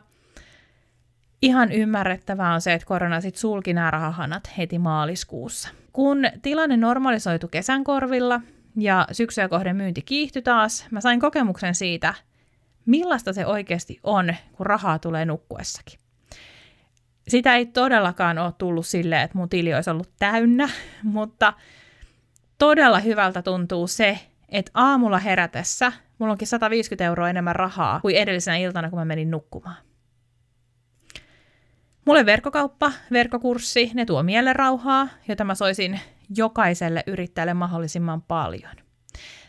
ihan 1.46 1.72
ymmärrettävää 1.72 2.54
on 2.54 2.62
se, 2.62 2.74
että 2.74 2.88
korona 2.88 3.22
sitten 3.22 3.40
sulki 3.40 3.74
nämä 3.74 3.92
rahahanat 3.92 4.58
heti 4.58 4.80
maaliskuussa. 4.80 5.70
Kun 5.94 6.24
tilanne 6.42 6.78
normalisoitu 6.78 7.48
kesän 7.48 7.84
korvilla 7.84 8.42
ja 8.78 9.08
syksyä 9.12 9.50
kohden 9.50 9.76
myynti 9.76 10.02
kiihtyi 10.02 10.42
taas, 10.42 10.86
mä 10.92 11.02
sain 11.02 11.20
kokemuksen 11.20 11.76
siitä, 11.76 12.14
millaista 12.86 13.34
se 13.34 13.46
oikeasti 13.46 14.00
on, 14.04 14.36
kun 14.54 14.66
rahaa 14.66 15.00
tulee 15.00 15.26
nukkuessakin 15.26 16.00
sitä 17.28 17.56
ei 17.56 17.66
todellakaan 17.66 18.38
ole 18.38 18.54
tullut 18.58 18.86
silleen, 18.86 19.22
että 19.22 19.38
mun 19.38 19.50
tili 19.50 19.74
olisi 19.74 19.90
ollut 19.90 20.10
täynnä, 20.20 20.70
mutta 21.04 21.54
todella 22.58 23.00
hyvältä 23.00 23.42
tuntuu 23.42 23.88
se, 23.88 24.20
että 24.50 24.72
aamulla 24.74 25.20
herätessä 25.20 25.92
mulla 26.20 26.32
onkin 26.32 26.48
150 26.48 27.06
euroa 27.06 27.30
enemmän 27.30 27.56
rahaa 27.56 28.00
kuin 28.00 28.16
edellisenä 28.16 28.58
iltana, 28.58 28.90
kun 28.90 29.00
mä 29.00 29.06
menin 29.06 29.32
nukkumaan. 29.32 29.85
Mulle 32.06 32.26
verkkokauppa, 32.26 32.92
verkkokurssi, 33.12 33.92
ne 33.94 34.06
tuo 34.06 34.24
rauhaa, 34.54 35.08
jota 35.28 35.44
mä 35.44 35.56
soisin 35.56 36.00
jokaiselle 36.38 37.04
yrittäjälle 37.08 37.54
mahdollisimman 37.54 38.22
paljon. 38.22 38.76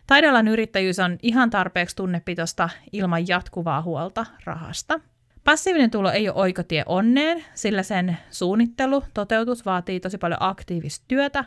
Taidealan 0.07 0.49
yrittäjyys 0.49 0.99
on 0.99 1.19
ihan 1.23 1.51
tarpeeksi 1.51 1.97
tunnepitosta 1.97 2.69
ilman 2.93 3.29
jatkuvaa 3.29 3.83
huolta 3.83 4.27
rahasta– 4.45 5.01
Passiivinen 5.47 5.91
tulo 5.91 6.11
ei 6.11 6.29
ole 6.29 6.37
oikotie 6.37 6.83
onneen, 6.87 7.45
sillä 7.55 7.83
sen 7.83 8.19
suunnittelu, 8.31 9.03
toteutus 9.15 9.67
vaatii 9.67 10.01
tosi 10.01 10.19
paljon 10.19 10.43
aktiivista 10.43 11.05
työtä. 11.09 11.45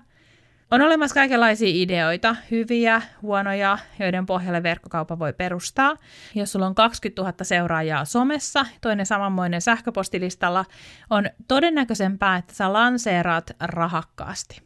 On 0.72 0.82
olemassa 0.82 1.14
kaikenlaisia 1.14 1.70
ideoita, 1.72 2.36
hyviä, 2.52 3.02
huonoja, 3.22 3.78
joiden 4.00 4.26
pohjalle 4.26 4.64
verkkokauppa 4.64 5.20
voi 5.20 5.34
perustaa. 5.34 5.96
Jos 6.36 6.52
sulla 6.52 6.66
on 6.66 6.76
20 6.76 7.22
000 7.22 7.34
seuraajaa 7.42 8.06
somessa, 8.06 8.66
toinen 8.82 9.06
samanmoinen 9.06 9.62
sähköpostilistalla, 9.62 10.66
on 11.10 11.30
todennäköisempää, 11.48 12.38
että 12.38 12.54
sä 12.54 12.74
lanseeraat 12.74 13.52
rahakkaasti. 13.60 14.62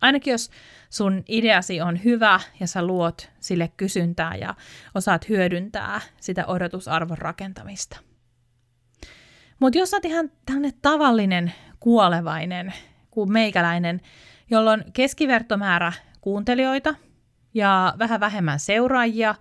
Ainakin 0.00 0.30
jos 0.30 0.50
sun 0.90 1.22
ideasi 1.28 1.80
on 1.80 2.04
hyvä 2.04 2.40
ja 2.60 2.66
sä 2.66 2.82
luot 2.86 3.30
sille 3.40 3.70
kysyntää 3.76 4.34
ja 4.34 4.54
osaat 4.94 5.28
hyödyntää 5.28 6.00
sitä 6.20 6.46
odotusarvon 6.46 7.18
rakentamista. 7.18 8.00
Mutta 9.60 9.78
jos 9.78 9.90
sä 9.90 9.96
oot 9.96 10.04
ihan 10.04 10.30
tällainen 10.46 10.72
tavallinen 10.82 11.52
kuolevainen 11.80 12.74
kuin 13.10 13.32
meikäläinen, 13.32 14.00
jolla 14.50 14.72
on 14.72 14.84
keskivertomäärä 14.92 15.92
kuuntelijoita 16.20 16.94
ja 17.54 17.94
vähän 17.98 18.20
vähemmän 18.20 18.60
seuraajia, 18.60 19.34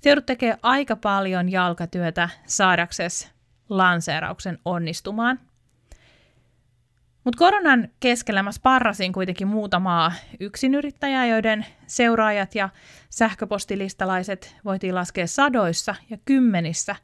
se 0.00 0.10
joudut 0.10 0.26
tekee 0.26 0.58
aika 0.62 0.96
paljon 0.96 1.48
jalkatyötä 1.52 2.28
saadaksesi 2.46 3.30
lanseerauksen 3.68 4.58
onnistumaan. 4.64 5.40
Mutta 7.24 7.38
koronan 7.38 7.88
keskellä 8.00 8.42
mä 8.42 8.52
sparrasin 8.52 9.12
kuitenkin 9.12 9.48
muutamaa 9.48 10.12
yksinyrittäjää, 10.40 11.26
joiden 11.26 11.66
seuraajat 11.86 12.54
ja 12.54 12.68
sähköpostilistalaiset 13.10 14.56
voitiin 14.64 14.94
laskea 14.94 15.26
sadoissa 15.26 15.94
ja 16.10 16.18
kymmenissä 16.24 16.96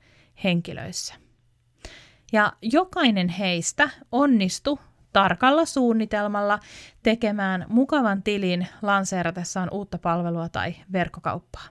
henkilöissä. 0.44 1.14
Ja 2.32 2.52
jokainen 2.62 3.28
heistä 3.28 3.90
onnistui 4.12 4.78
tarkalla 5.12 5.64
suunnitelmalla 5.64 6.58
tekemään 7.02 7.66
mukavan 7.68 8.22
tilin 8.22 8.66
lanseeratessaan 8.82 9.68
uutta 9.72 9.98
palvelua 9.98 10.48
tai 10.48 10.74
verkkokauppaa. 10.92 11.64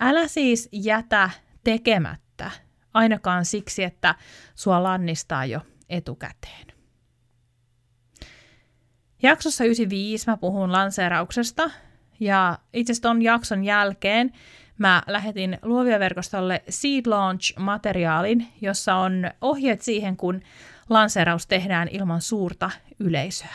Älä 0.00 0.28
siis 0.28 0.68
jätä 0.72 1.30
tekemättä, 1.64 2.50
ainakaan 2.94 3.44
siksi, 3.44 3.84
että 3.84 4.14
sua 4.54 4.82
lannistaa 4.82 5.44
jo 5.44 5.60
etukäteen. 5.88 6.66
Jaksossa 9.22 9.64
95 9.64 10.30
mä 10.30 10.36
puhun 10.36 10.72
lanseerauksesta 10.72 11.70
Ja 12.20 12.58
itse 12.72 12.92
asiassa 12.92 13.08
ton 13.08 13.22
jakson 13.22 13.64
jälkeen 13.64 14.32
mä 14.78 15.02
lähetin 15.06 15.58
Luovia-verkostolle 15.62 16.62
Seed 16.68 17.06
Launch-materiaalin, 17.06 18.46
jossa 18.60 18.94
on 18.94 19.30
ohjeet 19.40 19.82
siihen, 19.82 20.16
kun 20.16 20.40
lanseeraus 20.88 21.46
tehdään 21.46 21.88
ilman 21.88 22.20
suurta 22.20 22.70
yleisöä. 23.00 23.54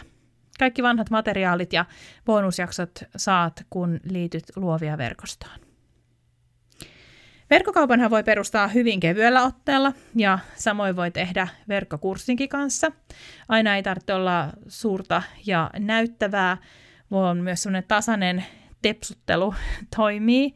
Kaikki 0.59 0.83
vanhat 0.83 1.09
materiaalit 1.09 1.73
ja 1.73 1.85
bonusjaksot 2.25 2.91
saat, 3.17 3.65
kun 3.69 3.99
liityt 4.03 4.43
Luovia-verkostoon. 4.55 5.59
Verkkokaupanhan 7.49 8.11
voi 8.11 8.23
perustaa 8.23 8.67
hyvin 8.67 8.99
kevyellä 8.99 9.43
otteella 9.43 9.93
ja 10.15 10.39
samoin 10.55 10.95
voi 10.95 11.11
tehdä 11.11 11.47
verkkokurssinkin 11.69 12.49
kanssa. 12.49 12.91
Aina 13.47 13.75
ei 13.75 13.83
tarvitse 13.83 14.13
olla 14.13 14.49
suurta 14.67 15.21
ja 15.45 15.69
näyttävää, 15.79 16.57
vaan 17.11 17.37
myös 17.37 17.63
semmoinen 17.63 17.87
tasainen 17.87 18.45
tepsuttelu 18.81 19.55
toimii. 19.95 20.53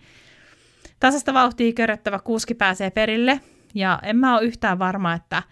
Tasasta 1.03 1.33
vauhtia 1.33 1.73
köröttävä 1.73 2.19
kuski 2.19 2.53
pääsee 2.53 2.91
perille 2.91 3.39
ja 3.75 3.99
en 4.03 4.15
mä 4.15 4.37
ole 4.37 4.43
yhtään 4.45 4.79
varma, 4.79 5.13
että 5.13 5.43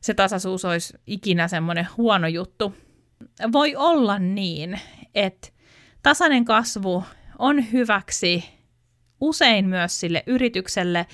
se 0.00 0.14
tasaisuus 0.14 0.64
olisi 0.64 0.98
ikinä 1.06 1.48
semmoinen 1.48 1.88
huono 1.96 2.26
juttu. 2.26 2.74
Voi 3.52 3.76
olla 3.76 4.18
niin, 4.18 4.80
että 5.14 5.48
tasainen 6.02 6.44
kasvu 6.44 7.04
on 7.38 7.72
hyväksi 7.72 8.44
usein 9.20 9.68
myös 9.68 10.00
sille 10.00 10.22
yritykselle 10.26 11.06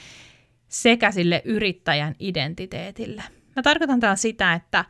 sekä 0.68 1.10
sille 1.10 1.42
yrittäjän 1.44 2.14
identiteetille. 2.18 3.22
Mä 3.56 3.62
tarkoitan 3.62 4.00
täällä 4.00 4.16
sitä, 4.16 4.52
että 4.52 4.84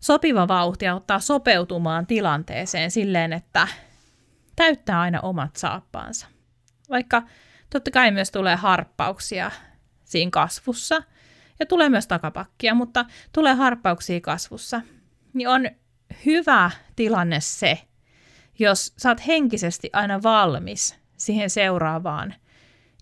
sopiva 0.00 0.48
vauhti 0.48 0.88
auttaa 0.88 1.20
sopeutumaan 1.20 2.06
tilanteeseen 2.06 2.90
silleen, 2.90 3.32
että 3.32 3.68
täyttää 4.56 5.00
aina 5.00 5.20
omat 5.20 5.56
saappaansa. 5.56 6.26
Vaikka 6.90 7.22
totta 7.70 7.90
kai 7.90 8.10
myös 8.10 8.30
tulee 8.30 8.56
harppauksia 8.56 9.50
siinä 10.04 10.30
kasvussa 10.30 11.02
ja 11.60 11.66
tulee 11.66 11.88
myös 11.88 12.06
takapakkia, 12.06 12.74
mutta 12.74 13.04
tulee 13.32 13.54
harppauksia 13.54 14.20
kasvussa, 14.20 14.80
niin 15.32 15.48
on 15.48 15.70
hyvä 16.26 16.70
tilanne 16.96 17.40
se, 17.40 17.78
jos 18.58 18.94
sä 18.96 19.08
oot 19.08 19.26
henkisesti 19.26 19.90
aina 19.92 20.22
valmis 20.22 20.98
siihen 21.16 21.50
seuraavaan 21.50 22.34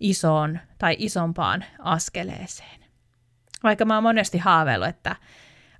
isoon 0.00 0.58
tai 0.78 0.96
isompaan 0.98 1.64
askeleeseen. 1.78 2.84
Vaikka 3.62 3.84
mä 3.84 3.94
oon 3.94 4.02
monesti 4.02 4.38
haaveillut, 4.38 4.88
että 4.88 5.16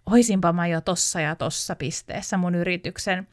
oisinpa 0.07 0.52
mä 0.52 0.66
jo 0.66 0.80
tossa 0.80 1.21
ja 1.21 1.37
tossa 1.37 1.76
pisteessä 1.76 2.37
mun 2.37 2.54
yrityksen 2.54 3.28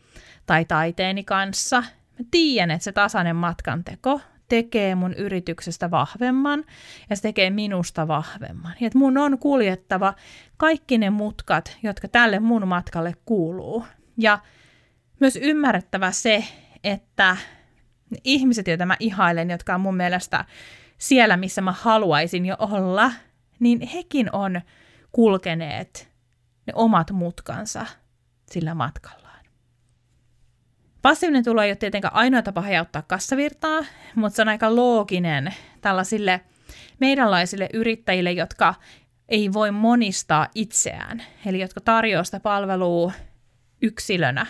tai 0.46 0.66
taiteeni 0.66 1.24
kanssa. 1.24 1.82
Mä 2.20 2.26
tiedän, 2.32 2.72
että 2.72 2.84
se 2.84 2.92
tasainen 2.92 3.36
matkanteko 3.36 4.22
tekee 4.48 4.96
mun 4.96 5.14
yrityksestä 5.14 5.92
vahvemman 5.92 6.64
ja 7.10 7.16
se 7.16 7.22
tekee 7.22 7.50
minusta 7.50 8.08
vahvemman. 8.08 8.74
Ja 8.80 8.88
että 8.88 9.00
mun 9.00 9.18
on 9.18 9.40
kuljettava 9.40 10.14
kaikki 10.58 10.98
ne 10.98 11.10
mutkat, 11.10 11.78
jotka 11.84 12.08
tälle 12.08 12.40
mun 12.40 12.68
matkalle 12.68 13.14
kuuluu. 13.26 13.86
Ja 14.18 14.40
myös 15.20 15.36
ymmärrettävä 15.36 16.12
se, 16.12 16.46
että 16.84 17.38
ihmiset, 18.24 18.68
joita 18.68 18.86
mä 18.86 18.96
ihailen, 19.00 19.50
jotka 19.50 19.76
on 19.76 19.82
mun 19.82 19.98
mielestä 19.98 20.46
siellä, 20.98 21.38
missä 21.38 21.62
mä 21.62 21.72
haluaisin 21.72 22.46
jo 22.46 22.56
olla, 22.60 23.12
niin 23.60 23.82
hekin 23.82 24.30
on 24.32 24.62
kulkeneet 25.12 26.10
ne 26.68 26.74
omat 26.76 27.12
mutkansa 27.12 27.86
sillä 28.52 28.76
matkallaan. 28.76 29.25
Passiivinen 31.06 31.44
tulo 31.44 31.62
ei 31.62 31.70
ole 31.70 31.76
tietenkään 31.76 32.14
ainoa 32.14 32.42
tapa 32.42 32.62
hajauttaa 32.62 33.02
kassavirtaa, 33.02 33.86
mutta 34.16 34.36
se 34.36 34.42
on 34.42 34.50
aika 34.50 34.76
looginen 34.76 35.54
tällaisille 35.82 36.42
meidänlaisille 37.00 37.70
yrittäjille, 37.74 38.32
jotka 38.32 38.74
ei 39.30 39.54
voi 39.54 39.72
monistaa 39.72 40.48
itseään, 40.56 41.24
eli 41.46 41.60
jotka 41.60 41.82
tarjoaa 41.82 42.24
sitä 42.24 42.40
palvelua 42.40 43.12
yksilönä. 43.82 44.46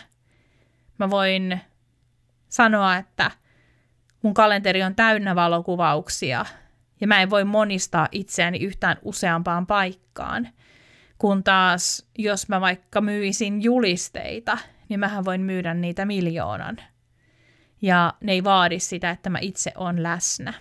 Mä 1.00 1.10
voin 1.10 1.62
sanoa, 2.50 2.98
että 2.98 3.32
mun 4.22 4.34
kalenteri 4.34 4.84
on 4.84 4.96
täynnä 4.96 5.36
valokuvauksia 5.36 6.46
ja 7.02 7.08
mä 7.08 7.22
en 7.22 7.30
voi 7.30 7.44
monistaa 7.44 8.08
itseäni 8.12 8.58
yhtään 8.58 8.98
useampaan 9.02 9.68
paikkaan. 9.68 10.48
Kun 11.18 11.44
taas, 11.44 12.08
jos 12.18 12.50
mä 12.50 12.62
vaikka 12.62 13.02
myisin 13.02 13.64
julisteita, 13.64 14.58
niin 14.90 15.00
mähän 15.00 15.26
voin 15.26 15.42
myydä 15.42 15.74
niitä 15.74 16.06
miljoonan. 16.06 16.78
Ja 17.82 18.14
ne 18.22 18.32
ei 18.32 18.44
vaadi 18.44 18.80
sitä, 18.80 19.10
että 19.10 19.30
mä 19.30 19.38
itse 19.42 19.72
on 19.76 20.04
läsnä. 20.04 20.54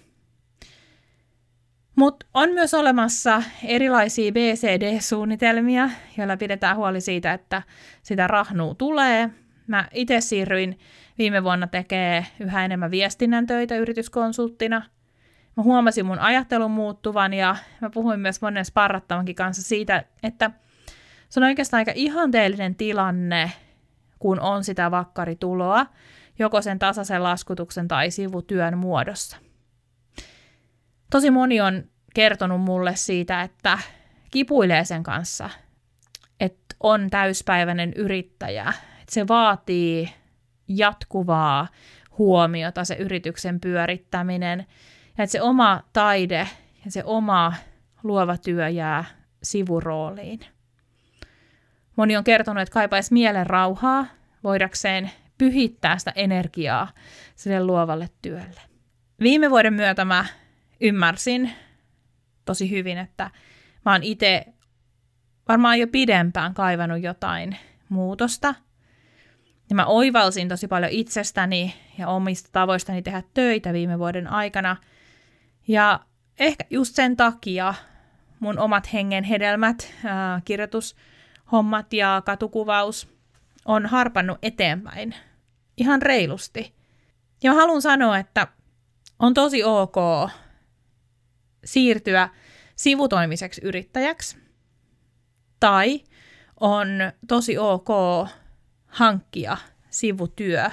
Mutta 1.97 2.27
on 2.35 2.51
myös 2.51 2.75
olemassa 2.75 3.43
erilaisia 3.65 4.33
BCD-suunnitelmia, 4.33 5.91
joilla 6.19 6.37
pidetään 6.37 6.77
huoli 6.77 7.01
siitä, 7.01 7.33
että 7.33 7.63
sitä 8.03 8.27
rahnuu 8.27 8.75
tulee. 8.75 9.31
Mä 9.67 9.89
itse 9.93 10.21
siirryin 10.21 10.79
viime 11.19 11.45
vuonna 11.45 11.67
tekee 11.67 12.27
yhä 12.41 12.65
enemmän 12.65 12.91
viestinnän 12.91 13.47
töitä 13.47 13.77
yrityskonsulttina. 13.77 14.83
Mä 15.57 15.63
huomasin 15.63 16.07
mun 16.07 16.19
ajattelun 16.19 16.71
muuttuvan 16.71 17.35
ja 17.35 17.57
mä 17.81 17.91
puhuin 17.91 18.21
myös 18.21 18.43
monen 18.43 18.65
sparrattavankin 18.65 19.35
kanssa 19.35 19.63
siitä, 19.63 20.05
että 20.23 20.51
se 21.29 21.41
on 21.41 21.45
oikeastaan 21.45 21.79
aika 21.79 21.93
ihanteellinen 21.95 22.75
tilanne, 22.75 23.53
kun 24.25 24.41
on 24.41 24.65
sitä 24.65 24.91
vakkarituloa, 24.91 25.87
joko 26.39 26.63
sen 26.63 26.79
tasaisen 26.79 27.23
laskutuksen 27.23 27.89
tai 27.89 28.11
sivutyön 28.11 28.79
muodossa. 28.79 29.37
Tosi 31.11 31.31
moni 31.31 31.61
on 31.61 31.85
kertonut 32.15 32.61
mulle 32.61 32.97
siitä, 32.97 33.43
että 33.43 33.79
kipuilee 34.31 34.85
sen 34.85 35.03
kanssa, 35.03 35.51
että 36.41 36.77
on 36.81 37.11
täyspäiväinen 37.11 37.93
yrittäjä, 37.97 38.73
että 39.01 39.15
se 39.15 39.29
vaatii 39.29 40.11
jatkuvaa 40.69 41.69
huomiota, 42.19 42.85
se 42.85 42.95
yrityksen 42.95 43.61
pyörittäminen, 43.61 44.67
ja 45.19 45.25
että 45.25 45.33
se 45.33 45.43
oma 45.43 45.83
taide 45.93 46.49
ja 46.85 46.91
se 46.91 47.05
oma 47.05 47.53
luova 48.03 48.37
työ 48.37 48.69
jää 48.69 49.05
sivurooliin. 49.43 50.54
Moni 51.97 52.17
on 52.17 52.25
kertonut, 52.25 52.63
että 52.63 52.73
kaipaisi 52.73 53.13
mielen 53.13 53.47
rauhaa 53.47 54.07
voidakseen 54.45 55.11
pyhittää 55.39 55.99
sitä 55.99 56.13
energiaa 56.15 56.89
sille 57.35 57.65
luovalle 57.65 58.09
työlle. 58.23 58.61
Viime 59.21 59.51
vuoden 59.51 59.75
myötä 59.75 60.05
mä 60.05 60.25
ymmärsin 60.81 61.53
tosi 62.45 62.71
hyvin, 62.71 62.99
että 62.99 63.31
mä 63.85 63.93
oon 63.93 64.03
itse 64.03 64.47
varmaan 65.49 65.81
jo 65.81 65.87
pidempään 65.87 66.55
kaivannut 66.55 67.03
jotain 67.03 67.57
muutosta– 67.89 68.55
ja 69.71 69.77
mä 69.77 69.87
oivalsin 69.87 70.49
tosi 70.49 70.69
paljon 70.69 70.93
itsestäni 70.93 71.75
ja 71.99 72.09
omista 72.09 72.49
tavoistani 72.53 73.03
tehdä 73.03 73.23
töitä 73.35 73.73
viime 73.73 73.99
vuoden 73.99 74.27
aikana. 74.27 74.77
Ja 75.69 76.01
ehkä 76.39 76.65
just 76.71 76.95
sen 76.95 77.17
takia 77.17 77.75
mun 78.41 78.59
omat 78.59 78.93
hengen 78.93 79.25
hedelmät, 79.25 79.95
ää, 80.05 80.41
kirjoitushommat 81.45 81.93
ja 81.93 82.23
katukuvaus 82.25 83.09
on 83.65 83.87
harpannut 83.87 84.39
eteenpäin 84.43 85.15
ihan 85.77 86.03
reilusti. 86.03 86.75
Ja 87.43 87.55
haluan 87.55 87.83
sanoa, 87.83 88.19
että 88.19 88.49
on 89.19 89.35
tosi 89.35 89.65
ok 89.65 89.97
siirtyä 91.65 92.29
sivutoimiseksi 92.77 93.61
yrittäjäksi. 93.65 94.37
Tai 95.61 96.01
on 96.61 96.89
tosi 97.29 97.59
ok 97.59 97.89
hankkia 98.87 99.57
sivutyö 99.91 100.71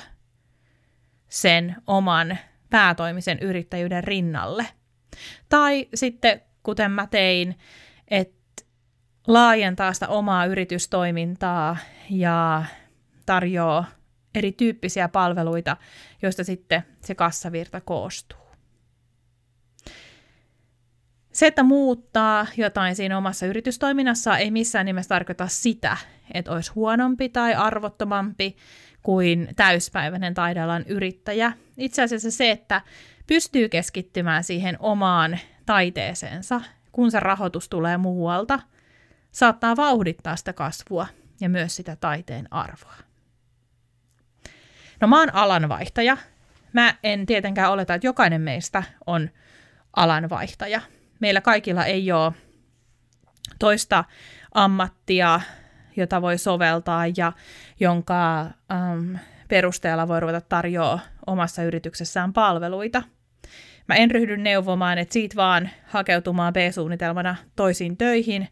sen 1.30 1.76
oman 1.88 2.38
päätoimisen 2.70 3.40
yrittäjyyden 3.40 4.04
rinnalle. 4.04 4.66
Tai 5.50 5.88
sitten, 5.96 6.42
kuten 6.64 6.92
mä 6.92 7.08
tein, 7.08 7.58
että 8.08 8.41
laajentaa 9.28 9.94
sitä 9.94 10.08
omaa 10.08 10.46
yritystoimintaa 10.46 11.78
ja 12.10 12.64
tarjoaa 13.26 13.86
erityyppisiä 14.36 15.08
palveluita, 15.08 15.78
joista 16.22 16.44
sitten 16.44 16.84
se 17.02 17.16
kassavirta 17.16 17.82
koostuu. 17.82 18.40
Se, 21.32 21.48
että 21.48 21.64
muuttaa 21.64 22.48
jotain 22.58 22.96
siinä 22.96 23.18
omassa 23.18 23.46
yritystoiminnassa 23.46 24.38
ei 24.38 24.52
missään 24.52 24.86
nimessä 24.86 25.10
tarkoita 25.10 25.48
sitä, 25.48 25.98
että 26.34 26.52
olisi 26.52 26.72
huonompi 26.76 27.30
tai 27.30 27.54
arvottomampi 27.54 28.56
kuin 29.04 29.50
täyspäiväinen 29.56 30.34
taidealan 30.34 30.84
yrittäjä. 30.88 31.54
Itse 31.78 32.02
asiassa 32.02 32.32
se, 32.32 32.52
että 32.52 32.82
pystyy 33.28 33.70
keskittymään 33.70 34.44
siihen 34.44 34.78
omaan 34.80 35.40
taiteeseensa, 35.66 36.62
kun 36.92 37.12
se 37.12 37.20
rahoitus 37.20 37.70
tulee 37.70 37.98
muualta, 37.98 38.60
saattaa 39.32 39.76
vauhdittaa 39.76 40.36
sitä 40.36 40.54
kasvua 40.54 41.08
ja 41.42 41.50
myös 41.50 41.76
sitä 41.76 41.96
taiteen 41.96 42.48
arvoa. 42.52 42.96
No 45.02 45.08
mä 45.08 45.20
oon 45.20 45.36
alanvaihtaja. 45.36 46.18
mä 46.74 46.96
en 47.04 47.26
tietenkään 47.26 47.72
oleta, 47.72 47.94
että 47.94 48.08
jokainen 48.08 48.42
meistä 48.42 48.84
on 49.08 49.30
alanvaihtaja. 49.96 50.82
Meillä 51.20 51.42
kaikilla 51.42 51.86
ei 51.86 52.12
ole 52.12 52.34
toista 53.60 54.04
ammattia, 54.54 55.42
jota 55.96 56.22
voi 56.22 56.38
soveltaa 56.38 57.04
ja 57.18 57.34
jonka 57.80 58.42
ähm, 58.42 59.16
perusteella 59.48 60.08
voi 60.08 60.20
ruveta 60.20 60.42
tarjoaa 60.42 61.00
omassa 61.28 61.64
yrityksessään 61.64 62.34
palveluita. 62.34 63.04
Mä 63.88 63.96
en 63.96 64.12
ryhdy 64.12 64.38
neuvomaan, 64.38 64.98
että 64.98 65.14
siitä 65.14 65.36
vaan 65.36 65.70
hakeutumaan 65.88 66.54
B-suunnitelmana 66.54 67.36
toisiin 67.56 67.98
töihin. 67.98 68.48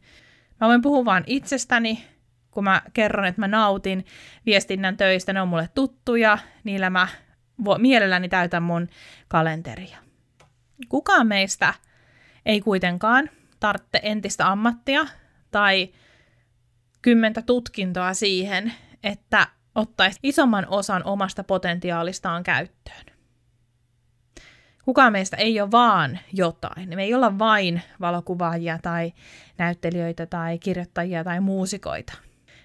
Mä 0.62 0.68
voin 0.68 0.82
puhua 0.82 1.06
vaan 1.06 1.24
itsestäni, 1.28 2.06
kun 2.52 2.64
mä 2.64 2.82
kerron, 2.94 3.26
että 3.26 3.42
mä 3.42 3.48
nautin 3.48 4.06
viestinnän 4.46 4.98
töistä, 4.98 5.34
ne 5.34 5.42
on 5.42 5.48
mulle 5.48 5.70
tuttuja, 5.76 6.38
niillä 6.64 6.90
mä 6.90 7.08
mielelläni 7.78 8.30
täytän 8.30 8.64
mun 8.64 8.88
kalenteria. 9.28 9.98
Kukaan 10.90 11.28
meistä 11.28 11.74
ei 12.46 12.62
kuitenkaan 12.62 13.30
tarvitse 13.60 14.00
entistä 14.04 14.52
ammattia 14.52 15.08
tai 15.52 15.90
kymmentä 17.02 17.42
tutkintoa 17.42 18.14
siihen, 18.14 18.74
että 19.04 19.48
ottaisi 19.76 20.20
isomman 20.24 20.66
osan 20.70 21.04
omasta 21.04 21.44
potentiaalistaan 21.44 22.44
käyttöön. 22.44 23.19
Kukaan 24.90 25.12
meistä 25.12 25.38
ei 25.38 25.62
ole 25.62 25.72
vaan 25.72 26.20
jotain. 26.34 26.90
Me 26.96 27.04
ei 27.04 27.14
olla 27.14 27.40
vain 27.40 27.82
valokuvaajia 28.02 28.80
tai 28.82 29.14
näyttelijöitä 29.58 30.26
tai 30.26 30.60
kirjoittajia 30.60 31.24
tai 31.24 31.40
muusikoita. 31.40 32.14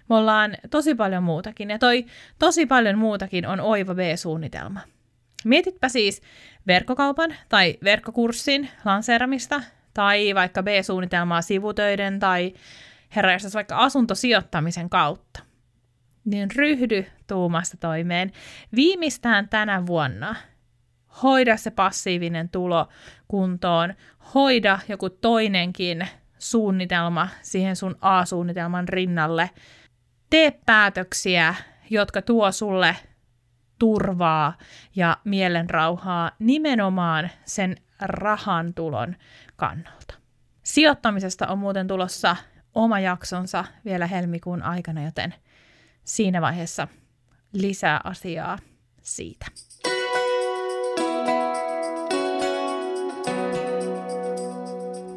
Me 0.09 0.17
ollaan 0.17 0.57
tosi 0.71 0.95
paljon 0.95 1.23
muutakin, 1.23 1.71
ja 1.71 1.79
toi 1.79 2.07
tosi 2.39 2.67
paljon 2.67 2.99
muutakin 2.99 3.47
on 3.47 3.61
oiva 3.61 3.95
B-suunnitelma. 3.95 4.81
Mietitpä 5.45 5.89
siis 5.89 6.23
verkkokaupan 6.67 7.35
tai 7.49 7.79
verkkokurssin 7.85 8.69
lanseeramista, 8.85 9.63
tai 9.95 10.35
vaikka 10.35 10.63
B-suunnitelmaa 10.63 11.43
sivutöiden 11.43 12.21
tai 12.21 12.55
herra 13.17 13.33
vaikka 13.55 13.77
asuntosijoittamisen 13.77 14.91
kautta. 14.91 15.41
Niin 16.25 16.51
ryhdy 16.57 17.07
tuumasta 17.27 17.77
toimeen. 17.77 18.33
Viimeistään 18.75 19.49
tänä 19.49 19.87
vuonna 19.87 20.35
hoida 21.23 21.57
se 21.57 21.71
passiivinen 21.71 22.49
tulo 22.49 22.89
kuntoon, 23.29 23.95
hoida 24.35 24.79
joku 24.89 25.11
toinenkin 25.11 26.09
suunnitelma 26.39 27.29
siihen 27.43 27.77
sun 27.77 27.97
A-suunnitelman 28.01 28.89
rinnalle– 28.89 29.51
Tee 30.35 30.61
päätöksiä, 30.67 31.55
jotka 31.91 32.23
tuo 32.23 32.53
sulle 32.53 32.97
turvaa 33.79 34.59
ja 34.97 35.17
mielenrauhaa 35.25 36.31
nimenomaan 36.39 37.31
sen 37.45 37.77
rahan 38.01 38.75
tulon 38.75 39.17
kannalta. 39.57 40.15
Sijoittamisesta 40.63 41.47
on 41.47 41.59
muuten 41.59 41.87
tulossa 41.87 42.37
oma 42.75 43.01
jaksonsa 43.01 43.65
vielä 43.85 44.07
helmikuun 44.07 44.63
aikana, 44.63 45.05
joten 45.05 45.35
siinä 46.05 46.41
vaiheessa 46.41 46.89
lisää 47.53 48.01
asiaa 48.05 48.59
siitä. 49.03 49.47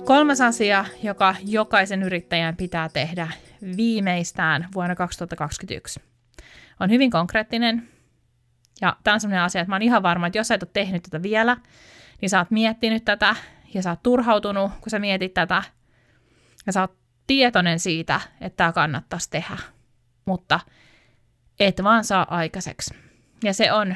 Kolmas 0.07 0.41
asia, 0.41 0.85
joka 1.03 1.35
jokaisen 1.45 2.03
yrittäjän 2.03 2.55
pitää 2.55 2.89
tehdä 2.89 3.27
viimeistään 3.77 4.67
vuonna 4.75 4.95
2021, 4.95 6.01
on 6.79 6.89
hyvin 6.89 7.11
konkreettinen. 7.11 7.89
Ja 8.81 8.97
tämä 9.03 9.13
on 9.13 9.19
sellainen 9.19 9.43
asia, 9.43 9.61
että 9.61 9.69
mä 9.69 9.75
oon 9.75 9.81
ihan 9.81 10.03
varma, 10.03 10.27
että 10.27 10.39
jos 10.39 10.47
sä 10.47 10.55
et 10.55 10.63
ole 10.63 10.69
tehnyt 10.73 11.03
tätä 11.03 11.21
vielä, 11.21 11.57
niin 12.21 12.29
sä 12.29 12.39
oot 12.39 12.51
miettinyt 12.51 13.05
tätä 13.05 13.35
ja 13.73 13.81
sä 13.81 13.89
oot 13.89 14.03
turhautunut, 14.03 14.71
kun 14.81 14.89
sä 14.89 14.99
mietit 14.99 15.33
tätä. 15.33 15.63
Ja 16.65 16.73
sä 16.73 16.81
oot 16.81 16.97
tietoinen 17.27 17.79
siitä, 17.79 18.21
että 18.41 18.57
tämä 18.57 18.71
kannattaisi 18.71 19.29
tehdä. 19.29 19.57
Mutta 20.25 20.59
et 21.59 21.83
vaan 21.83 22.03
saa 22.03 22.35
aikaiseksi. 22.35 22.95
Ja 23.43 23.53
se 23.53 23.71
on 23.71 23.95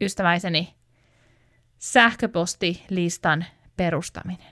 ystäväiseni 0.00 0.74
sähköpostilistan 1.78 3.44
perustaminen. 3.76 4.49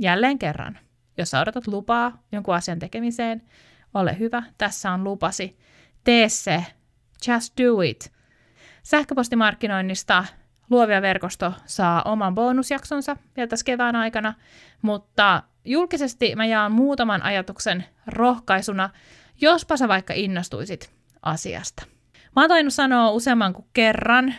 Jälleen 0.00 0.38
kerran, 0.38 0.78
jos 1.18 1.30
sä 1.30 1.40
odotat 1.40 1.66
lupaa 1.66 2.22
jonkun 2.32 2.54
asian 2.54 2.78
tekemiseen, 2.78 3.42
ole 3.94 4.18
hyvä, 4.18 4.42
tässä 4.58 4.92
on 4.92 5.04
lupasi. 5.04 5.58
Tee 6.04 6.28
se. 6.28 6.64
Just 7.28 7.58
do 7.60 7.80
it. 7.80 8.12
Sähköpostimarkkinoinnista 8.82 10.24
Luovia 10.70 11.02
verkosto 11.02 11.52
saa 11.66 12.02
oman 12.02 12.34
bonusjaksonsa 12.34 13.16
vielä 13.36 13.48
tässä 13.48 13.64
kevään 13.64 13.96
aikana, 13.96 14.34
mutta 14.82 15.42
julkisesti 15.64 16.36
mä 16.36 16.46
jaan 16.46 16.72
muutaman 16.72 17.22
ajatuksen 17.22 17.84
rohkaisuna, 18.06 18.90
jospa 19.40 19.76
sä 19.76 19.88
vaikka 19.88 20.14
innostuisit 20.14 20.92
asiasta. 21.22 21.82
Mä 22.36 22.42
oon 22.42 22.70
sanoa 22.70 23.10
useamman 23.10 23.52
kuin 23.52 23.66
kerran 23.72 24.34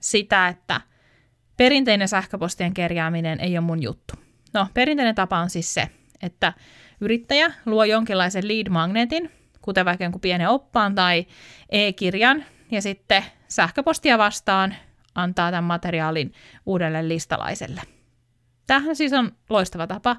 sitä, 0.00 0.48
että 0.48 0.80
perinteinen 1.56 2.08
sähköpostien 2.08 2.74
kerjääminen 2.74 3.40
ei 3.40 3.58
ole 3.58 3.66
mun 3.66 3.82
juttu. 3.82 4.19
No, 4.52 4.66
perinteinen 4.74 5.14
tapa 5.14 5.38
on 5.38 5.50
siis 5.50 5.74
se, 5.74 5.88
että 6.22 6.52
yrittäjä 7.00 7.52
luo 7.66 7.84
jonkinlaisen 7.84 8.48
lead-magnetin, 8.48 9.30
kuten 9.62 9.84
vaikka 9.84 10.04
jonkun 10.04 10.20
pienen 10.20 10.48
oppaan 10.48 10.94
tai 10.94 11.26
e-kirjan, 11.68 12.44
ja 12.70 12.82
sitten 12.82 13.24
sähköpostia 13.48 14.18
vastaan 14.18 14.74
antaa 15.14 15.50
tämän 15.50 15.64
materiaalin 15.64 16.32
uudelle 16.66 17.08
listalaiselle. 17.08 17.82
Tähän 18.66 18.96
siis 18.96 19.12
on 19.12 19.32
loistava 19.48 19.86
tapa, 19.86 20.16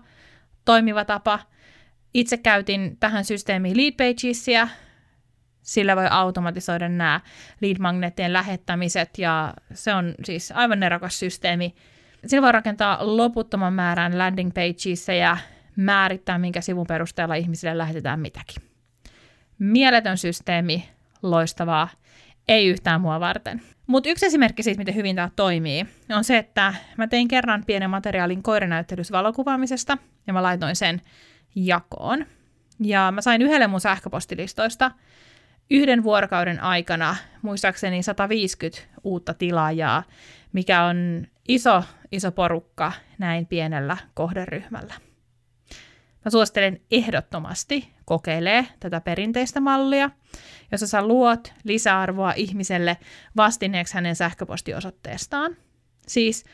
toimiva 0.65 1.05
tapa. 1.05 1.39
Itse 2.13 2.37
käytin 2.37 2.97
tähän 2.99 3.25
systeemiin 3.25 3.77
Leadpagesia, 3.77 4.67
sillä 5.61 5.95
voi 5.95 6.07
automatisoida 6.09 6.89
nämä 6.89 7.21
lead-magneettien 7.61 8.33
lähettämiset, 8.33 9.17
ja 9.17 9.53
se 9.73 9.93
on 9.93 10.15
siis 10.23 10.51
aivan 10.51 10.79
nerokas 10.79 11.19
systeemi. 11.19 11.75
Sillä 12.27 12.41
voi 12.41 12.51
rakentaa 12.51 13.17
loputtoman 13.17 13.73
määrän 13.73 14.17
landing 14.17 14.51
pageissa 14.53 15.13
ja 15.13 15.37
määrittää, 15.75 16.37
minkä 16.37 16.61
sivun 16.61 16.87
perusteella 16.87 17.35
ihmisille 17.35 17.77
lähetetään 17.77 18.19
mitäkin. 18.19 18.63
Mieletön 19.59 20.17
systeemi, 20.17 20.89
loistavaa, 21.21 21.89
ei 22.47 22.67
yhtään 22.67 23.01
mua 23.01 23.19
varten. 23.19 23.61
Mutta 23.87 24.09
yksi 24.09 24.25
esimerkki 24.25 24.63
siitä, 24.63 24.77
miten 24.77 24.95
hyvin 24.95 25.15
tämä 25.15 25.29
toimii, 25.35 25.85
on 26.09 26.23
se, 26.23 26.37
että 26.37 26.73
mä 26.97 27.07
tein 27.07 27.27
kerran 27.27 27.63
pienen 27.67 27.89
materiaalin 27.89 28.43
koiranäyttelys 28.43 29.11
valokuvaamisesta, 29.11 29.97
ja 30.27 30.33
mä 30.33 30.43
laitoin 30.43 30.75
sen 30.75 31.01
jakoon. 31.55 32.25
Ja 32.79 33.11
mä 33.11 33.21
sain 33.21 33.41
yhdelle 33.41 33.67
mun 33.67 33.81
sähköpostilistoista 33.81 34.91
yhden 35.69 36.03
vuorokauden 36.03 36.59
aikana 36.59 37.15
muistaakseni 37.41 38.03
150 38.03 38.81
uutta 39.03 39.33
tilaajaa, 39.33 40.03
mikä 40.53 40.83
on 40.83 41.27
iso, 41.47 41.83
iso 42.11 42.31
porukka 42.31 42.91
näin 43.17 43.45
pienellä 43.45 43.97
kohderyhmällä. 44.13 44.93
Mä 46.25 46.31
suosittelen 46.31 46.81
ehdottomasti 46.91 47.93
kokeilee 48.05 48.67
tätä 48.79 49.01
perinteistä 49.01 49.59
mallia, 49.59 50.09
jossa 50.71 50.87
sä 50.87 51.07
luot 51.07 51.53
lisäarvoa 51.63 52.33
ihmiselle 52.35 52.97
vastineeksi 53.37 53.93
hänen 53.93 54.15
sähköpostiosoitteestaan. 54.15 55.57
Siis 56.07 56.45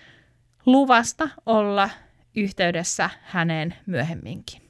luvasta 0.65 1.29
olla 1.45 1.89
yhteydessä 2.35 3.09
häneen 3.23 3.75
myöhemminkin. 3.85 4.61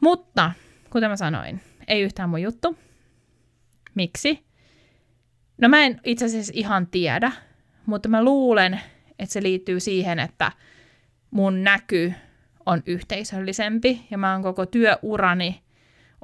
Mutta, 0.00 0.52
kuten 0.90 1.10
mä 1.10 1.16
sanoin, 1.16 1.60
ei 1.88 2.02
yhtään 2.02 2.28
mun 2.28 2.42
juttu. 2.42 2.78
Miksi? 3.94 4.44
No 5.60 5.68
mä 5.68 5.84
en 5.84 6.00
itse 6.04 6.24
asiassa 6.24 6.52
ihan 6.56 6.86
tiedä, 6.86 7.32
mutta 7.86 8.08
mä 8.08 8.24
luulen, 8.24 8.80
että 9.18 9.32
se 9.32 9.42
liittyy 9.42 9.80
siihen, 9.80 10.18
että 10.18 10.52
mun 11.30 11.64
näky 11.64 12.12
on 12.66 12.82
yhteisöllisempi 12.86 14.06
ja 14.10 14.18
mä 14.18 14.32
oon 14.32 14.42
koko 14.42 14.66
työurani 14.66 15.62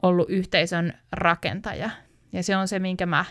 ollut 0.02 0.30
yhteisön 0.30 0.94
rakentaja. 1.12 1.90
Ja 2.32 2.42
se 2.42 2.56
on 2.56 2.68
se, 2.68 2.78
minkä 2.78 3.06
mä 3.06 3.24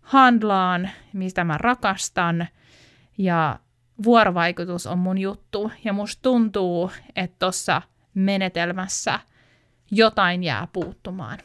handlaan, 0.00 0.90
mistä 1.12 1.44
mä 1.44 1.58
rakastan 1.58 2.48
ja 3.18 3.58
vuorovaikutus 4.04 4.86
on 4.86 4.98
mun 4.98 5.18
juttu 5.18 5.72
ja 5.84 5.92
musta 5.92 6.22
tuntuu, 6.22 6.90
että 7.16 7.36
tuossa 7.38 7.82
menetelmässä 8.14 9.20
jotain 9.90 10.42
jää 10.42 10.68
puuttumaan. 10.72 11.38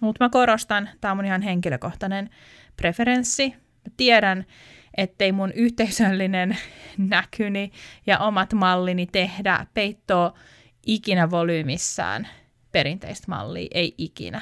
Mutta 0.00 0.24
mä 0.24 0.28
korostan, 0.28 0.90
tämä 1.00 1.12
on 1.12 1.18
mun 1.18 1.24
ihan 1.24 1.42
henkilökohtainen 1.42 2.30
preferenssi. 2.76 3.63
Tiedän, 3.96 4.46
ettei 4.96 5.32
mun 5.32 5.52
yhteisöllinen 5.52 6.58
näkyni 6.98 7.72
ja 8.06 8.18
omat 8.18 8.52
mallini 8.52 9.06
tehdä 9.06 9.66
peittoa 9.74 10.34
ikinä 10.86 11.30
volyymissään 11.30 12.28
perinteistä 12.72 13.26
mallia, 13.28 13.68
ei 13.74 13.94
ikinä. 13.98 14.40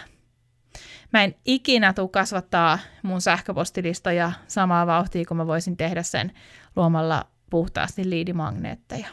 Mä 1.12 1.24
en 1.24 1.34
ikinä 1.44 1.92
tule 1.92 2.08
kasvattaa 2.08 2.78
mun 3.02 3.20
sähköpostilistoja 3.20 4.32
samaa 4.46 4.86
vauhtia, 4.86 5.24
kun 5.28 5.36
mä 5.36 5.46
voisin 5.46 5.76
tehdä 5.76 6.02
sen 6.02 6.32
luomalla 6.76 7.24
puhtaasti 7.50 8.10
liidimagneetteja. 8.10 9.06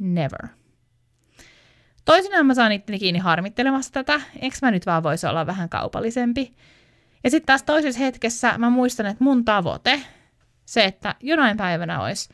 Never. 0.00 0.48
Toisinaan 2.04 2.46
mä 2.46 2.54
saan 2.54 2.72
itteni 2.72 2.98
kiinni 2.98 3.18
harmittelemassa 3.18 3.92
tätä, 3.92 4.20
eikö 4.40 4.56
mä 4.62 4.70
nyt 4.70 4.86
vaan 4.86 5.02
voisi 5.02 5.26
olla 5.26 5.46
vähän 5.46 5.68
kaupallisempi. 5.68 6.54
Ja 7.24 7.30
sitten 7.30 7.46
taas 7.46 7.62
toisessa 7.62 8.00
hetkessä 8.00 8.58
mä 8.58 8.70
muistan, 8.70 9.06
että 9.06 9.24
mun 9.24 9.44
tavoite, 9.44 10.02
se, 10.64 10.84
että 10.84 11.14
jonain 11.20 11.56
päivänä 11.56 12.02
olisi 12.02 12.28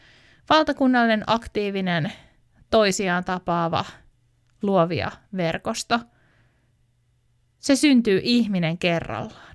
valtakunnallinen, 0.49 1.25
aktiivinen, 1.27 2.13
toisiaan 2.71 3.25
tapaava, 3.25 3.85
luovia 4.63 5.11
verkosto, 5.37 6.01
se 7.59 7.77
syntyy 7.77 8.21
ihminen 8.23 8.79
kerrallaan. 8.79 9.50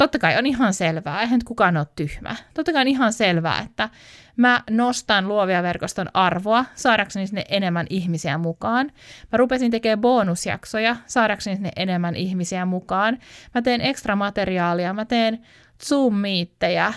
Totta 0.00 0.18
kai 0.18 0.38
on 0.38 0.46
ihan 0.46 0.74
selvää, 0.74 1.20
eihän 1.20 1.40
kukaan 1.44 1.76
ole 1.76 1.86
tyhmä. 1.96 2.36
Totta 2.54 2.72
kai 2.72 2.80
on 2.80 2.88
ihan 2.88 3.12
selvää, 3.12 3.60
että 3.60 3.88
mä 4.36 4.62
nostan 4.70 5.28
luovia 5.28 5.62
verkoston 5.62 6.08
arvoa 6.14 6.64
saadakseni 6.74 7.26
sinne 7.26 7.44
enemmän 7.48 7.86
ihmisiä 7.90 8.38
mukaan. 8.38 8.90
Mä 9.32 9.36
rupesin 9.36 9.70
tekemään 9.70 10.00
bonusjaksoja 10.00 10.96
saadakseni 11.06 11.56
sinne 11.56 11.70
enemmän 11.76 12.16
ihmisiä 12.16 12.64
mukaan. 12.64 13.18
Mä 13.54 13.62
teen 13.62 13.80
ekstra 13.80 14.16
materiaalia, 14.16 14.92
mä 14.92 15.04
teen 15.04 15.46
zoom 15.84 16.14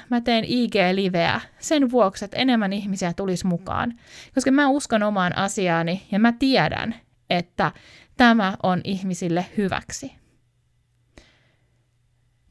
mä 0.10 0.22
teen 0.22 0.44
IG-liveä 0.44 1.42
sen 1.60 1.92
vuoksi, 1.92 2.26
että 2.26 2.38
enemmän 2.38 2.74
ihmisiä 2.74 3.14
tulisi 3.14 3.48
mukaan. 3.48 3.94
Koska 4.36 4.52
mä 4.52 4.68
uskon 4.68 5.04
omaan 5.04 5.38
asiaani 5.38 6.08
ja 6.12 6.20
mä 6.20 6.32
tiedän, 6.32 6.96
että 7.30 7.72
tämä 8.18 8.54
on 8.64 8.82
ihmisille 8.84 9.46
hyväksi. 9.58 10.23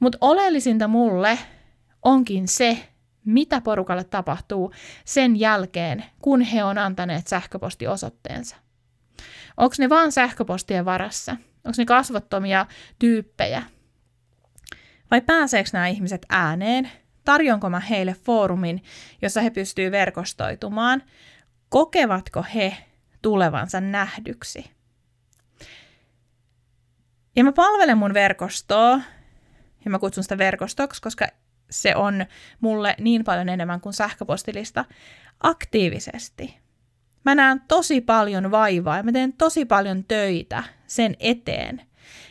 Mutta 0.03 0.19
oleellisinta 0.21 0.89
mulle 0.89 1.39
onkin 2.03 2.49
se, 2.49 2.89
mitä 3.25 3.61
porukalle 3.61 4.05
tapahtuu 4.05 4.73
sen 5.05 5.41
jälkeen, 5.41 6.05
kun 6.21 6.41
he 6.41 6.65
on 6.65 6.79
antaneet 6.79 7.27
sähköpostiosoitteensa. 7.27 8.57
Onko 9.57 9.75
ne 9.79 9.89
vaan 9.89 10.13
sähköpostien 10.13 10.85
varassa? 10.85 11.33
Onko 11.33 11.75
ne 11.79 11.85
kasvottomia 11.85 12.67
tyyppejä? 12.99 13.63
Vai 15.11 15.21
pääseekö 15.21 15.71
nämä 15.73 15.89
ihmiset 15.89 16.27
ääneen? 16.29 16.91
Tarjonko 17.25 17.71
mä 17.71 17.81
heille 17.81 18.15
foorumin, 18.15 18.83
jossa 19.23 19.41
he 19.41 19.51
pystyvät 19.51 19.93
verkostoitumaan? 19.93 21.03
Kokevatko 21.69 22.45
he 22.55 22.77
tulevansa 23.23 23.81
nähdyksi? 23.81 24.71
Ja 27.37 27.45
mä 27.45 27.53
palvelen 27.53 27.99
mun 27.99 28.15
verkostoa, 28.15 29.01
ja 29.85 29.91
mä 29.91 29.99
kutsun 29.99 30.23
sitä 30.23 30.39
verkostoksi, 30.39 31.03
koska 31.03 31.27
se 31.71 31.97
on 31.97 32.27
mulle 32.61 32.95
niin 33.01 33.25
paljon 33.25 33.49
enemmän 33.49 33.81
kuin 33.81 33.93
sähköpostilista, 33.93 34.85
aktiivisesti. 35.41 36.59
Mä 37.25 37.35
näen 37.35 37.61
tosi 37.69 38.01
paljon 38.01 38.51
vaivaa 38.51 38.97
ja 38.97 39.03
mä 39.03 39.13
teen 39.13 39.33
tosi 39.33 39.65
paljon 39.65 40.05
töitä 40.05 40.65
sen 40.87 41.17
eteen, 41.21 41.83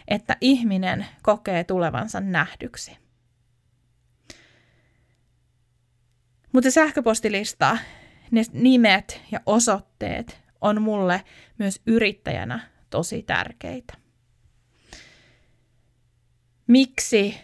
että 0.07 0.37
ihminen 0.41 1.05
kokee 1.21 1.63
tulevansa 1.63 2.19
nähdyksi. 2.19 2.97
Mutta 6.53 6.71
sähköpostilista, 6.71 7.77
ne 8.31 8.41
nimet 8.53 9.21
ja 9.31 9.39
osoitteet 9.45 10.41
on 10.61 10.81
mulle 10.81 11.23
myös 11.57 11.81
yrittäjänä 11.85 12.59
tosi 12.89 13.23
tärkeitä. 13.23 14.00
Miksi 16.71 17.37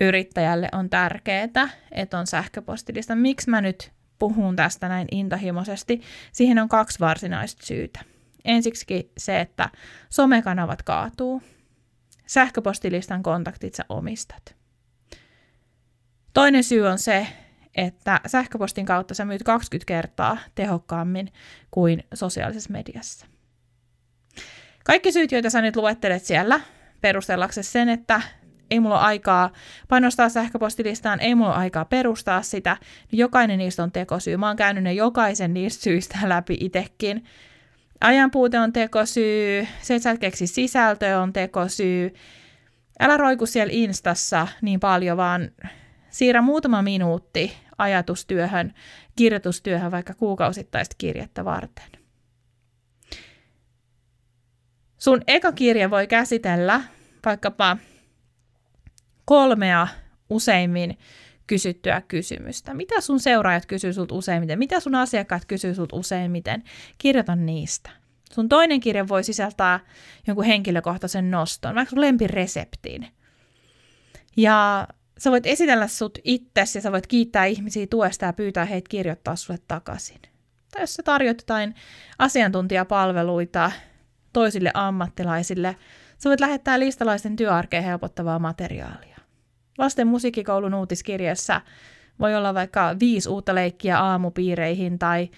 yrittäjälle 0.00 0.68
on 0.72 0.90
tärkeää, 0.90 1.68
että 1.90 2.18
on 2.18 2.26
sähköpostilista? 2.26 3.14
Miksi 3.14 3.50
mä 3.50 3.60
nyt 3.60 3.92
puhun 4.18 4.56
tästä 4.56 4.88
näin 4.88 5.08
intahimoisesti? 5.10 6.00
Siihen 6.32 6.58
on 6.58 6.68
kaksi 6.68 7.00
varsinaista 7.00 7.66
syytä. 7.66 8.00
Ensiksi 8.44 9.12
se, 9.18 9.40
että 9.40 9.70
somekanavat 10.10 10.82
kaatuu. 10.82 11.42
Sähköpostilistan 12.26 13.22
kontaktit 13.22 13.74
sä 13.74 13.84
omistat. 13.88 14.56
Toinen 16.34 16.64
syy 16.64 16.86
on 16.86 16.98
se, 16.98 17.26
että 17.76 18.20
sähköpostin 18.26 18.86
kautta 18.86 19.14
sä 19.14 19.24
myyt 19.24 19.42
20 19.42 19.86
kertaa 19.86 20.38
tehokkaammin 20.54 21.32
kuin 21.70 22.04
sosiaalisessa 22.14 22.72
mediassa. 22.72 23.26
Kaikki 24.84 25.12
syyt, 25.12 25.32
joita 25.32 25.50
sä 25.50 25.62
nyt 25.62 25.76
luettelet 25.76 26.24
siellä, 26.24 26.60
perustellaksesi 27.00 27.70
sen, 27.70 27.88
että 27.88 28.20
ei 28.70 28.80
mulla 28.80 28.98
ole 28.98 29.04
aikaa 29.04 29.50
panostaa 29.88 30.28
sähköpostilistaan, 30.28 31.20
ei 31.20 31.34
mulla 31.34 31.50
ole 31.50 31.58
aikaa 31.58 31.84
perustaa 31.84 32.42
sitä, 32.42 32.76
jokainen 33.12 33.58
niistä 33.58 33.82
on 33.82 33.92
tekosyy. 33.92 34.36
Mä 34.36 34.46
oon 34.46 34.56
käynyt 34.56 34.84
ne 34.84 34.92
jokaisen 34.92 35.54
niistä 35.54 35.82
syistä 35.82 36.18
läpi 36.22 36.56
itsekin. 36.60 37.24
Ajanpuute 38.00 38.58
on 38.58 38.72
tekosyy, 38.72 39.66
se, 39.82 39.94
että 39.94 40.02
sä 40.02 40.10
et 40.10 40.18
keksi 40.18 40.46
sisältöä 40.46 41.20
on 41.20 41.32
tekosyy. 41.32 42.14
Älä 43.00 43.16
roiku 43.16 43.46
siellä 43.46 43.72
Instassa 43.74 44.48
niin 44.62 44.80
paljon, 44.80 45.16
vaan 45.16 45.50
siirrä 46.10 46.42
muutama 46.42 46.82
minuutti 46.82 47.52
ajatustyöhön, 47.78 48.74
kirjoitustyöhön 49.16 49.90
vaikka 49.90 50.14
kuukausittaista 50.14 50.94
kirjettä 50.98 51.44
varten. 51.44 51.90
Sun 54.98 55.22
eka 55.26 55.52
kirje 55.52 55.90
voi 55.90 56.06
käsitellä 56.06 56.80
vaikkapa 57.24 57.76
kolmea 59.28 59.88
useimmin 60.30 60.98
kysyttyä 61.46 62.02
kysymystä. 62.08 62.74
Mitä 62.74 63.00
sun 63.00 63.20
seuraajat 63.20 63.66
kysyy 63.66 63.92
sulta 63.92 64.14
useimmiten? 64.14 64.58
Mitä 64.58 64.80
sun 64.80 64.94
asiakkaat 64.94 65.44
kysyy 65.44 65.74
sulta 65.74 65.96
useimmiten? 65.96 66.62
Kirjoita 66.98 67.36
niistä. 67.36 67.90
Sun 68.32 68.48
toinen 68.48 68.80
kirja 68.80 69.08
voi 69.08 69.24
sisältää 69.24 69.80
jonkun 70.26 70.44
henkilökohtaisen 70.44 71.30
noston, 71.30 71.74
vaikka 71.74 71.90
sun 71.90 72.00
lempireseptiin. 72.00 73.08
Ja 74.36 74.88
sä 75.18 75.30
voit 75.30 75.46
esitellä 75.46 75.88
sut 75.88 76.18
itsesi 76.24 76.78
ja 76.78 76.82
sä 76.82 76.92
voit 76.92 77.06
kiittää 77.06 77.44
ihmisiä 77.44 77.86
tuesta 77.86 78.24
ja 78.24 78.32
pyytää 78.32 78.64
heitä 78.64 78.88
kirjoittaa 78.88 79.36
sulle 79.36 79.58
takaisin. 79.68 80.20
Tai 80.70 80.82
jos 80.82 80.94
sä 80.94 81.02
tarjoat 81.02 81.38
jotain 81.38 81.74
asiantuntijapalveluita 82.18 83.72
toisille 84.32 84.70
ammattilaisille, 84.74 85.76
sä 86.18 86.30
voit 86.30 86.40
lähettää 86.40 86.78
listalaisten 86.78 87.36
työarkeen 87.36 87.84
helpottavaa 87.84 88.38
materiaalia. 88.38 89.17
Lasten 89.78 90.06
musiikkikoulun 90.06 90.74
uutiskirjassa 90.74 91.60
voi 92.20 92.34
olla 92.34 92.54
vaikka 92.54 92.96
viisi 93.00 93.28
uutta 93.28 93.54
leikkiä 93.54 93.98
aamupiireihin 93.98 94.98
tai 94.98 95.30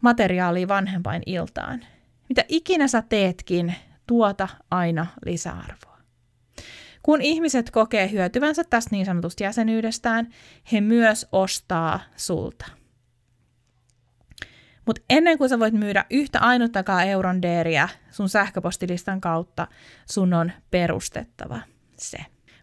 materiaalia 0.00 0.68
vanhempain 0.68 1.22
iltaan. 1.26 1.84
Mitä 2.28 2.44
ikinä 2.48 2.88
sä 2.88 3.02
teetkin, 3.02 3.74
tuota 4.06 4.48
aina 4.70 5.06
lisäarvoa. 5.24 5.98
Kun 7.02 7.22
ihmiset 7.22 7.70
kokee 7.70 8.10
hyötyvänsä 8.10 8.64
tästä 8.64 8.90
niin 8.92 9.06
sanotusta 9.06 9.42
jäsenyydestään, 9.42 10.28
he 10.72 10.80
myös 10.80 11.26
ostaa 11.32 12.00
sulta. 12.16 12.66
Mutta 14.86 15.02
ennen 15.10 15.38
kuin 15.38 15.50
sä 15.50 15.58
voit 15.58 15.74
myydä 15.74 16.04
yhtä 16.10 16.40
ainuttakaan 16.40 17.06
euron 17.06 17.42
deeriä 17.42 17.88
sun 18.10 18.28
sähköpostilistan 18.28 19.20
kautta, 19.20 19.66
sun 20.10 20.34
on 20.34 20.52
perustettava 20.70 21.60
se. 21.96 22.18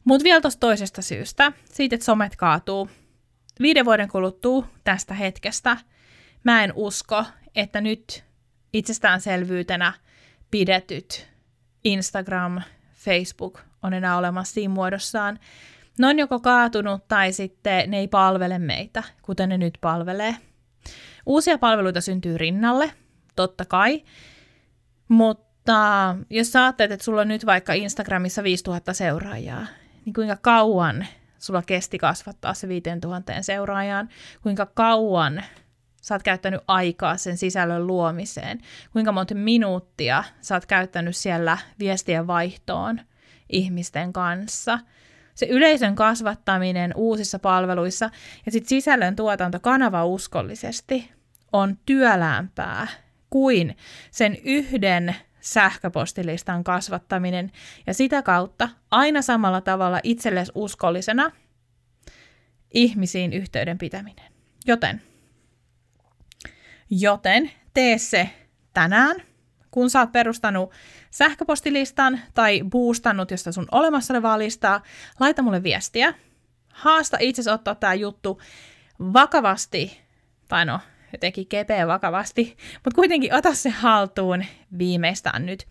Mutta 0.06 0.24
vielä 0.24 0.42
tuosta 0.42 0.60
toisesta 0.60 1.02
syystä, 1.02 1.52
siitä, 1.66 1.96
että 1.96 2.06
somet 2.06 2.36
kaatuu. 2.36 2.90
Viiden 3.60 3.86
vuoden 3.86 4.10
kuluttua 4.10 4.68
tästä 4.84 5.14
hetkestä 5.14 5.78
mä 6.44 6.64
en 6.64 6.74
usko, 6.76 7.24
että 7.56 7.82
nyt 7.82 8.24
itsestäänselvyytenä 8.74 9.94
pidetyt 10.52 11.28
Instagram, 11.84 12.62
Facebook 12.94 13.60
on 13.84 13.94
enää 13.94 14.18
olemassa 14.18 14.54
siinä 14.54 14.74
muodossaan. 14.74 15.40
Ne 16.00 16.08
on 16.08 16.20
joko 16.20 16.40
kaatunut 16.40 17.08
tai 17.08 17.34
sitten 17.34 17.92
ne 17.92 18.00
ei 18.00 18.08
palvele 18.08 18.60
meitä, 18.60 19.04
kuten 19.22 19.50
ne 19.50 19.58
nyt 19.58 19.78
palvelee. 19.82 20.36
Uusia 21.26 21.58
palveluita 21.58 22.02
syntyy 22.02 22.38
rinnalle, 22.38 22.92
totta 23.36 23.66
kai, 23.66 24.04
mutta 25.08 26.16
jos 26.30 26.52
sä 26.52 26.64
ajattelet, 26.64 26.92
että 26.92 27.04
sulla 27.04 27.22
on 27.22 27.28
nyt 27.28 27.46
vaikka 27.46 27.74
Instagramissa 27.74 28.44
5000 28.44 28.94
seuraajaa, 28.94 29.66
niin 30.06 30.14
kuinka 30.14 30.38
kauan 30.42 31.06
sulla 31.40 31.62
kesti 31.62 31.98
kasvattaa 31.98 32.54
se 32.54 32.68
5000 32.68 33.42
seuraajaan, 33.42 34.10
kuinka 34.44 34.66
kauan 34.66 35.44
sä 36.02 36.16
oot 36.16 36.24
käyttänyt 36.24 36.62
aikaa 36.68 37.18
sen 37.18 37.38
sisällön 37.38 37.88
luomiseen, 37.88 38.62
kuinka 38.92 39.12
monta 39.12 39.36
minuuttia 39.36 40.24
sä 40.42 40.56
oot 40.56 40.66
käyttänyt 40.66 41.16
siellä 41.16 41.58
viestien 41.80 42.28
vaihtoon 42.28 43.02
ihmisten 43.50 44.14
kanssa. 44.14 44.80
Se 45.36 45.46
yleisön 45.46 45.96
kasvattaminen 45.96 46.92
uusissa 46.96 47.40
palveluissa 47.40 48.10
ja 48.46 48.52
sitten 48.52 48.70
sisällön 48.70 49.16
tuotanto 49.16 49.60
kanava 49.60 50.06
uskollisesti 50.06 51.12
on 51.54 51.78
työläämpää 51.86 52.88
kuin 53.30 53.78
sen 54.12 54.38
yhden 54.44 55.16
sähköpostilistan 55.46 56.64
kasvattaminen 56.64 57.52
ja 57.88 57.94
sitä 57.94 58.22
kautta 58.22 58.70
aina 58.92 59.22
samalla 59.22 59.62
tavalla 59.62 60.00
itsellesi 60.04 60.52
uskollisena 60.56 61.32
ihmisiin 62.74 63.34
yhteyden 63.34 63.78
pitäminen. 63.78 64.32
Joten, 64.66 65.02
joten 66.90 67.52
tee 67.74 67.98
se 67.98 68.30
tänään, 68.74 69.16
kun 69.72 69.90
sä 69.90 70.00
oot 70.00 70.12
perustanut 70.12 70.72
sähköpostilistan 71.12 72.20
tai 72.34 72.62
boostannut 72.70 73.32
josta 73.32 73.52
sun 73.52 73.68
olemassa 73.72 74.14
olevaa 74.14 74.40
listaa, 74.40 74.82
laita 75.20 75.42
mulle 75.42 75.64
viestiä. 75.64 76.14
Haasta 76.74 77.18
itse 77.20 77.52
ottaa 77.52 77.76
tämä 77.76 77.94
juttu 77.94 78.42
vakavasti, 79.00 80.02
tai 80.48 80.66
no, 80.66 80.80
jotenkin 81.16 81.48
kepeä 81.48 81.88
vakavasti, 81.88 82.58
mutta 82.74 82.96
kuitenkin 82.96 83.34
ota 83.34 83.54
se 83.54 83.70
haltuun 83.70 84.46
viimeistään 84.78 85.46
nyt. 85.46 85.68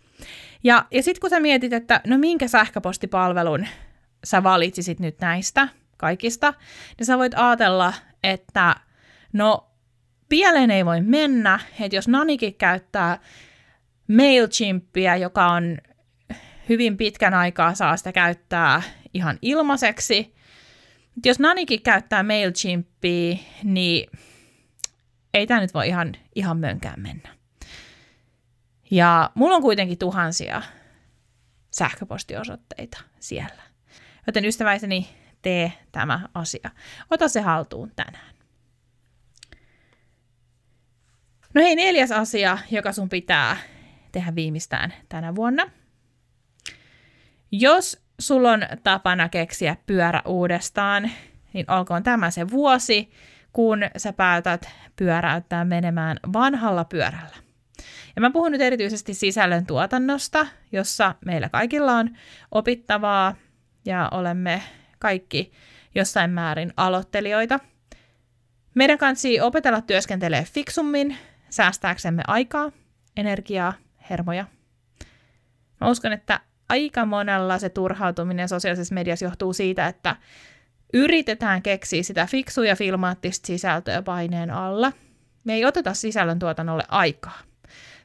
Ja, 0.63 0.85
ja 0.91 1.03
sitten 1.03 1.21
kun 1.21 1.29
sä 1.29 1.39
mietit, 1.39 1.73
että 1.73 2.01
no 2.07 2.17
minkä 2.17 2.47
sähköpostipalvelun 2.47 3.67
sä 4.23 4.43
valitsisit 4.43 4.99
nyt 4.99 5.19
näistä 5.19 5.67
kaikista, 5.97 6.53
niin 6.97 7.05
sä 7.05 7.17
voit 7.17 7.33
ajatella, 7.35 7.93
että 8.23 8.75
no 9.33 9.71
pieleen 10.29 10.71
ei 10.71 10.85
voi 10.85 11.01
mennä, 11.01 11.59
että 11.79 11.95
jos 11.95 12.07
Nanikin 12.07 12.55
käyttää 12.55 13.19
MailChimpia, 14.07 15.15
joka 15.15 15.45
on 15.45 15.77
hyvin 16.69 16.97
pitkän 16.97 17.33
aikaa 17.33 17.75
saa 17.75 17.97
sitä 17.97 18.11
käyttää 18.11 18.81
ihan 19.13 19.39
ilmaiseksi. 19.41 20.35
Jos 21.25 21.39
Nanikin 21.39 21.81
käyttää 21.81 22.23
MailChimpia, 22.23 23.35
niin 23.63 24.09
ei 25.35 25.47
tämä 25.47 25.59
nyt 25.59 25.73
voi 25.73 25.87
ihan, 25.87 26.13
ihan 26.35 26.57
mönkään 26.57 27.01
mennä. 27.01 27.35
Ja 28.91 29.31
mulla 29.35 29.55
on 29.55 29.61
kuitenkin 29.61 29.97
tuhansia 29.97 30.61
sähköpostiosoitteita 31.71 33.01
siellä. 33.19 33.63
Joten 34.27 34.45
ystäväiseni, 34.45 35.09
tee 35.41 35.73
tämä 35.91 36.29
asia. 36.33 36.69
Ota 37.11 37.27
se 37.27 37.41
haltuun 37.41 37.91
tänään. 37.95 38.35
No 41.53 41.61
hei, 41.61 41.75
neljäs 41.75 42.11
asia, 42.11 42.57
joka 42.71 42.91
sun 42.91 43.09
pitää 43.09 43.57
tehdä 44.11 44.35
viimeistään 44.35 44.93
tänä 45.09 45.35
vuonna. 45.35 45.69
Jos 47.51 48.05
sulla 48.19 48.51
on 48.51 48.61
tapana 48.83 49.29
keksiä 49.29 49.77
pyörä 49.85 50.21
uudestaan, 50.25 51.11
niin 51.53 51.71
olkoon 51.71 52.03
tämä 52.03 52.31
se 52.31 52.49
vuosi, 52.49 53.11
kun 53.55 53.79
sä 53.97 54.13
päätät 54.13 54.69
pyöräyttää 54.95 55.65
menemään 55.65 56.19
vanhalla 56.33 56.85
pyörällä. 56.85 57.35
Ja 58.15 58.21
mä 58.21 58.31
puhun 58.31 58.51
nyt 58.51 58.61
erityisesti 58.61 59.13
sisällön 59.13 59.65
tuotannosta, 59.65 60.47
jossa 60.71 61.15
meillä 61.25 61.49
kaikilla 61.49 61.93
on 61.93 62.09
opittavaa 62.51 63.35
ja 63.85 64.09
olemme 64.11 64.61
kaikki 64.99 65.51
jossain 65.95 66.31
määrin 66.31 66.73
aloittelijoita. 66.77 67.59
Meidän 68.75 68.97
kanssa 68.97 69.27
opetella 69.41 69.81
työskentelee 69.81 70.43
fiksummin, 70.43 71.17
säästääksemme 71.49 72.23
aikaa, 72.27 72.71
energiaa, 73.17 73.73
hermoja. 74.09 74.45
Mä 75.81 75.89
uskon, 75.89 76.13
että 76.13 76.39
aika 76.69 77.05
monella 77.05 77.59
se 77.59 77.69
turhautuminen 77.69 78.49
sosiaalisessa 78.49 78.95
mediassa 78.95 79.25
johtuu 79.25 79.53
siitä, 79.53 79.87
että 79.87 80.15
yritetään 80.93 81.61
keksiä 81.61 82.03
sitä 82.03 82.25
fiksuja 82.25 82.75
filmaattista 82.75 83.47
sisältöä 83.47 84.01
paineen 84.01 84.51
alla. 84.51 84.91
Me 85.43 85.53
ei 85.53 85.65
oteta 85.65 85.93
sisällöntuotannolle 85.93 86.83
aikaa, 86.87 87.39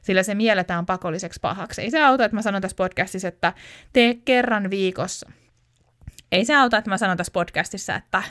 sillä 0.01 0.23
se 0.23 0.35
mielletään 0.35 0.85
pakolliseksi 0.85 1.39
pahaksi. 1.41 1.81
Ei 1.81 1.91
se 1.91 2.03
auta, 2.03 2.25
että 2.25 2.35
mä 2.35 2.41
sanon 2.41 2.61
tässä 2.61 2.75
podcastissa, 2.75 3.27
että 3.27 3.53
tee 3.93 4.13
kerran 4.13 4.69
viikossa. 4.69 5.31
Ei 6.31 6.45
se 6.45 6.55
auta, 6.55 6.77
että 6.77 6.89
mä 6.89 6.97
sanon 6.97 7.17
tässä 7.17 7.31
podcastissa, 7.31 7.95
että 7.95 8.23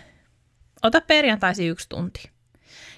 ota 0.83 1.01
perjantaisi 1.01 1.67
yksi 1.67 1.89
tunti. 1.89 2.31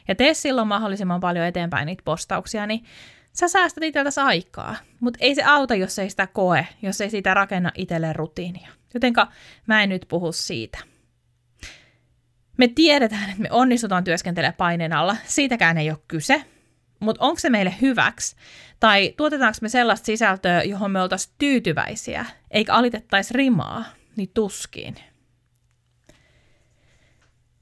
Ja 0.09 0.15
tee 0.15 0.35
silloin 0.35 0.69
mahdollisimman 0.69 1.21
paljon 1.21 1.47
eteenpäin 1.47 1.87
niitä 1.87 2.03
postauksia, 2.05 2.67
niin 2.67 2.85
sä 3.33 3.49
säästät 3.49 3.85
itseltäsi 3.85 4.21
aikaa. 4.21 4.77
Mutta 5.01 5.19
ei 5.23 5.35
se 5.35 5.43
auta, 5.43 5.75
jos 5.75 5.99
ei 5.99 6.11
sitä 6.11 6.27
koe, 6.27 6.67
jos 6.83 7.01
ei 7.01 7.11
sitä 7.11 7.35
rakenna 7.35 7.73
itselleen 7.75 8.17
rutiinia. 8.17 8.69
Jotenka 8.95 9.29
mä 9.67 9.83
en 9.83 9.89
nyt 9.89 10.07
puhu 10.09 10.33
siitä. 10.33 10.92
Me 12.63 12.69
tiedetään, 12.69 13.31
että 13.31 13.43
me 13.43 13.49
onnistutaan 13.51 14.05
työskentelemään 14.05 14.55
paineen 14.55 14.93
alla. 14.93 15.17
Siitäkään 15.25 15.79
ei 15.79 15.91
ole 15.91 15.99
kyse. 16.09 16.45
Mutta 17.01 17.25
onko 17.25 17.39
se 17.39 17.51
meille 17.51 17.75
hyväksi? 17.81 18.37
Tai 18.81 19.15
tuotetaanko 19.17 19.59
me 19.63 19.69
sellaista 19.69 20.07
sisältöä, 20.07 20.63
johon 20.63 20.91
me 20.91 21.03
oltaisiin 21.03 21.35
tyytyväisiä, 21.39 22.27
eikä 22.51 22.75
alitettaisi 22.75 23.35
rimaa, 23.35 23.85
niin 24.17 24.31
tuskiin. 24.35 24.95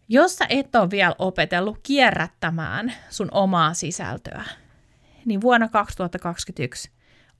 Jos 0.08 0.36
sä 0.36 0.46
et 0.48 0.74
ole 0.74 0.90
vielä 0.90 1.14
opetellut 1.18 1.78
kierrättämään 1.82 2.92
sun 3.10 3.28
omaa 3.32 3.74
sisältöä, 3.74 4.44
niin 5.24 5.40
vuonna 5.40 5.68
2021 5.68 6.90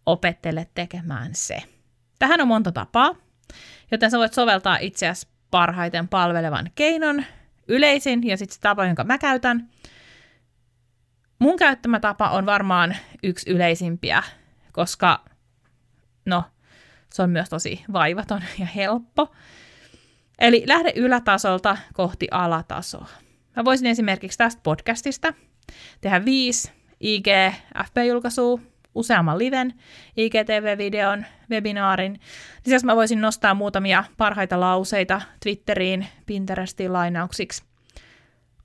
opettele 0.07 0.67
tekemään 0.75 1.35
se. 1.35 1.63
Tähän 2.19 2.41
on 2.41 2.49
monta 2.49 2.73
tapaa, 2.73 3.15
joten 3.91 4.11
sä 4.11 4.19
voit 4.19 4.35
soveltaa 4.35 4.77
itseäsi 4.77 5.29
parhaiten 5.51 6.09
palvelevan 6.09 6.71
keinon, 6.75 7.25
yleisin 7.71 8.27
ja 8.27 8.37
sitten 8.37 8.55
se 8.55 8.61
tapa, 8.61 8.87
jonka 8.87 9.05
mä 9.05 9.19
käytän. 9.19 9.71
Mun 11.39 11.57
käyttämä 11.57 12.01
tapa 12.01 12.31
on 12.31 12.47
varmaan 12.47 12.97
yksi 13.23 13.51
yleisimpiä, 13.51 14.23
koska 14.73 15.25
no, 16.27 16.45
se 17.13 17.23
on 17.23 17.31
myös 17.31 17.49
tosi 17.49 17.85
vaivaton 17.93 18.43
ja 18.59 18.67
helppo. 18.67 19.35
Eli 20.39 20.65
lähde 20.67 20.93
ylätasolta 20.97 21.77
kohti 21.93 22.29
alatasoa. 22.31 23.07
Mä 23.57 23.65
voisin 23.65 23.87
esimerkiksi 23.87 24.39
tästä 24.39 24.61
podcastista 24.63 25.35
tehdä 26.01 26.25
viisi 26.25 26.73
IG, 27.01 27.27
FP-julkaisua, 27.85 28.61
useamman 28.95 29.39
liven, 29.39 29.75
IGTV-videon, 30.17 31.25
webinaarin. 31.51 32.21
Lisäksi 32.67 32.87
mä 32.87 32.97
voisin 32.97 33.21
nostaa 33.21 33.55
muutamia 33.55 34.05
parhaita 34.17 34.61
lauseita 34.61 35.21
Twitteriin, 35.43 36.07
Pinterestiin 36.27 36.93
lainauksiksi. 36.93 37.63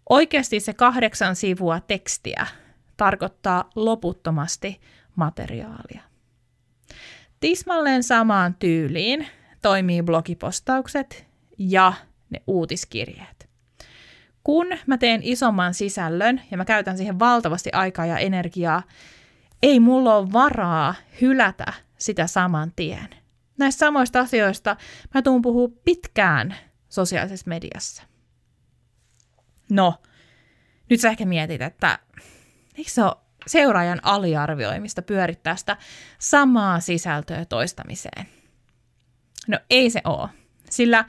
Oikeasti 0.10 0.60
se 0.60 0.74
kahdeksan 0.74 1.36
sivua 1.36 1.80
tekstiä 1.80 2.48
tarkoittaa 2.98 3.70
loputtomasti 3.76 4.82
materiaalia. 5.16 6.02
Tismalleen 7.40 8.04
samaan 8.04 8.56
tyyliin 8.60 9.28
toimii 9.62 10.04
blogipostaukset 10.04 11.28
ja 11.58 11.94
ne 12.30 12.42
uutiskirjeet. 12.48 13.50
Kun 14.44 14.68
mä 14.88 14.98
teen 14.98 15.20
isomman 15.24 15.74
sisällön 15.74 16.42
ja 16.52 16.58
mä 16.58 16.66
käytän 16.66 16.98
siihen 16.98 17.20
valtavasti 17.20 17.70
aikaa 17.74 18.06
ja 18.06 18.18
energiaa, 18.18 18.84
ei 19.66 19.80
mulla 19.80 20.16
ole 20.16 20.34
varaa 20.34 20.96
hylätä 21.22 21.74
sitä 21.98 22.28
saman 22.28 22.72
tien. 22.76 23.10
Näistä 23.58 23.80
samoista 23.80 24.20
asioista 24.20 24.76
mä 25.14 25.22
tuun 25.22 25.42
puhua 25.42 25.70
pitkään 25.86 26.56
sosiaalisessa 26.90 27.50
mediassa. 27.50 28.04
No, 29.72 29.96
nyt 30.90 31.00
sä 31.00 31.10
ehkä 31.10 31.26
mietit, 31.26 31.62
että 31.62 32.00
eikö 32.78 32.90
se 32.90 33.04
ole 33.04 33.16
seuraajan 33.48 34.00
aliarvioimista 34.04 35.02
pyörittää 35.02 35.56
sitä 35.56 35.78
samaa 36.20 36.80
sisältöä 36.80 37.46
toistamiseen? 37.46 38.26
No 39.48 39.60
ei 39.70 39.90
se 39.90 40.02
ole, 40.04 40.30
sillä 40.70 41.06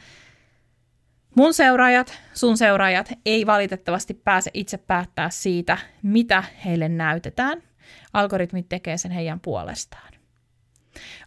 Mun 1.34 1.54
seuraajat, 1.54 2.20
sun 2.34 2.56
seuraajat 2.56 3.12
ei 3.26 3.46
valitettavasti 3.46 4.14
pääse 4.14 4.50
itse 4.54 4.78
päättää 4.78 5.30
siitä, 5.30 5.78
mitä 6.02 6.44
heille 6.64 6.88
näytetään. 6.88 7.62
Algoritmit 8.12 8.68
tekee 8.68 8.96
sen 8.96 9.10
heidän 9.10 9.40
puolestaan. 9.40 10.12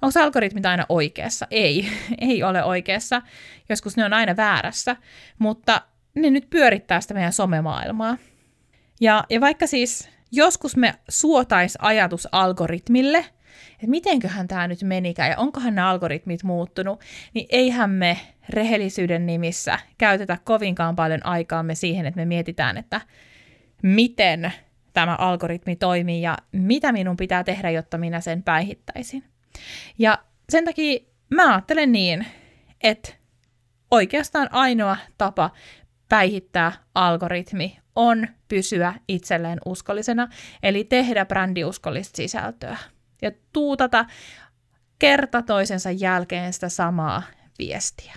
Onko 0.01 0.19
algoritmit 0.19 0.65
aina 0.65 0.85
oikeassa? 0.89 1.47
Ei, 1.51 1.87
ei 2.21 2.43
ole 2.43 2.63
oikeassa. 2.63 3.21
Joskus 3.69 3.97
ne 3.97 4.05
on 4.05 4.13
aina 4.13 4.37
väärässä, 4.37 4.95
mutta 5.39 5.81
ne 6.15 6.29
nyt 6.29 6.49
pyörittää 6.49 7.01
sitä 7.01 7.13
meidän 7.13 7.33
somemaailmaa. 7.33 8.17
Ja, 9.01 9.23
ja 9.29 9.41
vaikka 9.41 9.67
siis 9.67 10.09
joskus 10.31 10.75
me 10.75 10.95
suotais 11.09 11.77
ajatus 11.81 12.27
algoritmille, 12.31 13.25
että 13.73 13.87
mitenköhän 13.87 14.47
tämä 14.47 14.67
nyt 14.67 14.83
menikään 14.83 15.29
ja 15.29 15.37
onkohan 15.37 15.75
nämä 15.75 15.89
algoritmit 15.89 16.43
muuttunut, 16.43 17.01
niin 17.33 17.45
eihän 17.49 17.89
me 17.89 18.17
rehellisyyden 18.49 19.25
nimissä 19.25 19.79
käytetä 19.97 20.37
kovinkaan 20.43 20.95
paljon 20.95 21.25
aikaamme 21.25 21.75
siihen, 21.75 22.05
että 22.05 22.19
me 22.19 22.25
mietitään, 22.25 22.77
että 22.77 23.01
miten 23.83 24.53
tämä 24.93 25.15
algoritmi 25.15 25.75
toimii 25.75 26.21
ja 26.21 26.37
mitä 26.51 26.91
minun 26.91 27.17
pitää 27.17 27.43
tehdä, 27.43 27.69
jotta 27.69 27.97
minä 27.97 28.21
sen 28.21 28.43
päihittäisin. 28.43 29.23
Ja 29.97 30.17
sen 30.49 30.65
takia 30.65 30.99
mä 31.29 31.53
ajattelen 31.53 31.91
niin, 31.91 32.25
että 32.83 33.13
oikeastaan 33.91 34.49
ainoa 34.51 34.97
tapa 35.17 35.49
päihittää 36.09 36.71
algoritmi 36.95 37.79
on 37.95 38.27
pysyä 38.47 38.93
itselleen 39.07 39.59
uskollisena, 39.65 40.27
eli 40.63 40.83
tehdä 40.83 41.25
brändiuskollista 41.25 42.17
sisältöä. 42.17 42.77
ja 43.21 43.31
tuutata 43.53 44.05
kerta 44.99 45.41
toisensa 45.41 45.91
jälkeen 45.91 46.53
sitä 46.53 46.69
samaa 46.69 47.23
viestiä. 47.59 48.13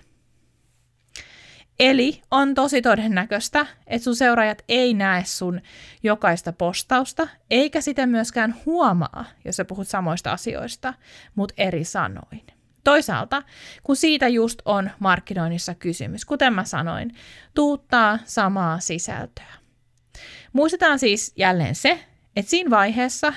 Eli 1.81 2.23
on 2.31 2.55
tosi 2.55 2.83
todennäköistä, 2.83 3.67
että 3.87 4.05
sun 4.05 4.17
seuraajat 4.17 4.63
ei 4.69 4.95
näe 4.95 5.25
sun 5.25 5.61
jokaista 6.03 6.53
postausta, 6.53 7.29
eikä 7.51 7.81
sitä 7.81 8.07
myöskään 8.07 8.55
huomaa, 8.67 9.25
jos 9.45 9.57
sä 9.57 9.65
puhut 9.65 9.89
samoista 9.89 10.33
asioista, 10.33 10.95
mutta 11.35 11.55
eri 11.59 11.85
sanoin. 11.85 12.47
Toisaalta, 12.85 13.43
kun 13.83 13.97
siitä 13.97 14.29
just 14.29 14.63
on 14.65 14.91
markkinoinnissa 14.99 15.75
kysymys, 15.75 16.25
kuten 16.25 16.53
mä 16.53 16.65
sanoin, 16.65 17.15
tuuttaa 17.55 18.19
samaa 18.25 18.81
sisältöä. 18.81 19.53
Muistetaan 20.53 20.99
siis 20.99 21.33
jälleen 21.37 21.75
se, 21.75 22.05
että 22.37 22.51
siinä 22.51 22.71
vaiheessa, 22.71 23.33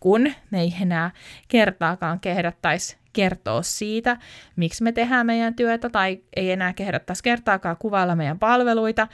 kun 0.00 0.32
me 0.50 0.60
ei 0.60 0.74
enää 0.82 1.10
kertaakaan 1.48 2.20
kehdattaisi 2.20 3.01
kertoa 3.12 3.62
siitä, 3.62 4.16
miksi 4.56 4.82
me 4.82 4.92
tehdään 4.92 5.26
meidän 5.26 5.54
työtä, 5.54 5.90
tai 5.90 6.22
ei 6.36 6.50
enää 6.50 6.72
kehdattaisi 6.72 7.22
kertaakaan 7.22 7.76
kuvailla 7.76 8.16
meidän 8.16 8.38
palveluita, 8.38 9.08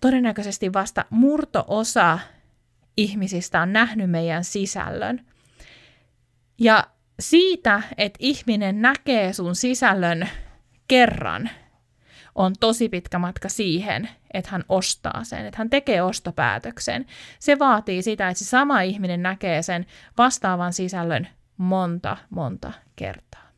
todennäköisesti 0.00 0.72
vasta 0.72 1.04
murto-osa 1.10 2.18
ihmisistä 2.96 3.60
on 3.60 3.72
nähnyt 3.72 4.10
meidän 4.10 4.44
sisällön. 4.44 5.26
Ja 6.58 6.86
siitä, 7.20 7.82
että 7.98 8.18
ihminen 8.22 8.82
näkee 8.82 9.32
sun 9.32 9.56
sisällön 9.56 10.28
kerran, 10.88 11.50
on 12.34 12.52
tosi 12.60 12.88
pitkä 12.88 13.18
matka 13.18 13.48
siihen, 13.48 14.08
että 14.34 14.50
hän 14.50 14.64
ostaa 14.68 15.24
sen, 15.24 15.46
että 15.46 15.58
hän 15.58 15.70
tekee 15.70 16.02
ostopäätöksen. 16.02 17.06
Se 17.38 17.58
vaatii 17.58 18.02
sitä, 18.02 18.28
että 18.28 18.38
se 18.38 18.44
sama 18.44 18.80
ihminen 18.80 19.22
näkee 19.22 19.62
sen 19.62 19.86
vastaavan 20.18 20.72
sisällön 20.72 21.28
monta, 21.56 22.16
monta 22.30 22.72
kertaa. 22.96 23.52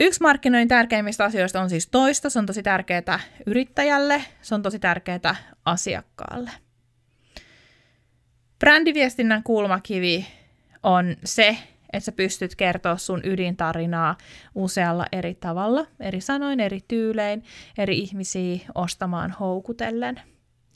Yksi 0.00 0.20
markkinoinnin 0.20 0.68
tärkeimmistä 0.68 1.24
asioista 1.24 1.60
on 1.60 1.70
siis 1.70 1.88
toista. 1.88 2.30
Se 2.30 2.38
on 2.38 2.46
tosi 2.46 2.62
tärkeää 2.62 3.20
yrittäjälle, 3.46 4.24
se 4.42 4.54
on 4.54 4.62
tosi 4.62 4.78
tärkeää 4.78 5.36
asiakkaalle. 5.64 6.50
Brändiviestinnän 8.58 9.42
kulmakivi 9.42 10.26
on 10.82 11.16
se, 11.24 11.58
että 11.92 12.04
sä 12.04 12.12
pystyt 12.12 12.54
kertoa 12.54 12.96
sun 12.96 13.20
ydintarinaa 13.24 14.16
usealla 14.54 15.06
eri 15.12 15.34
tavalla, 15.34 15.86
eri 16.00 16.20
sanoin, 16.20 16.60
eri 16.60 16.80
tyylein, 16.88 17.44
eri 17.78 17.98
ihmisiä 17.98 18.58
ostamaan 18.74 19.30
houkutellen. 19.30 20.20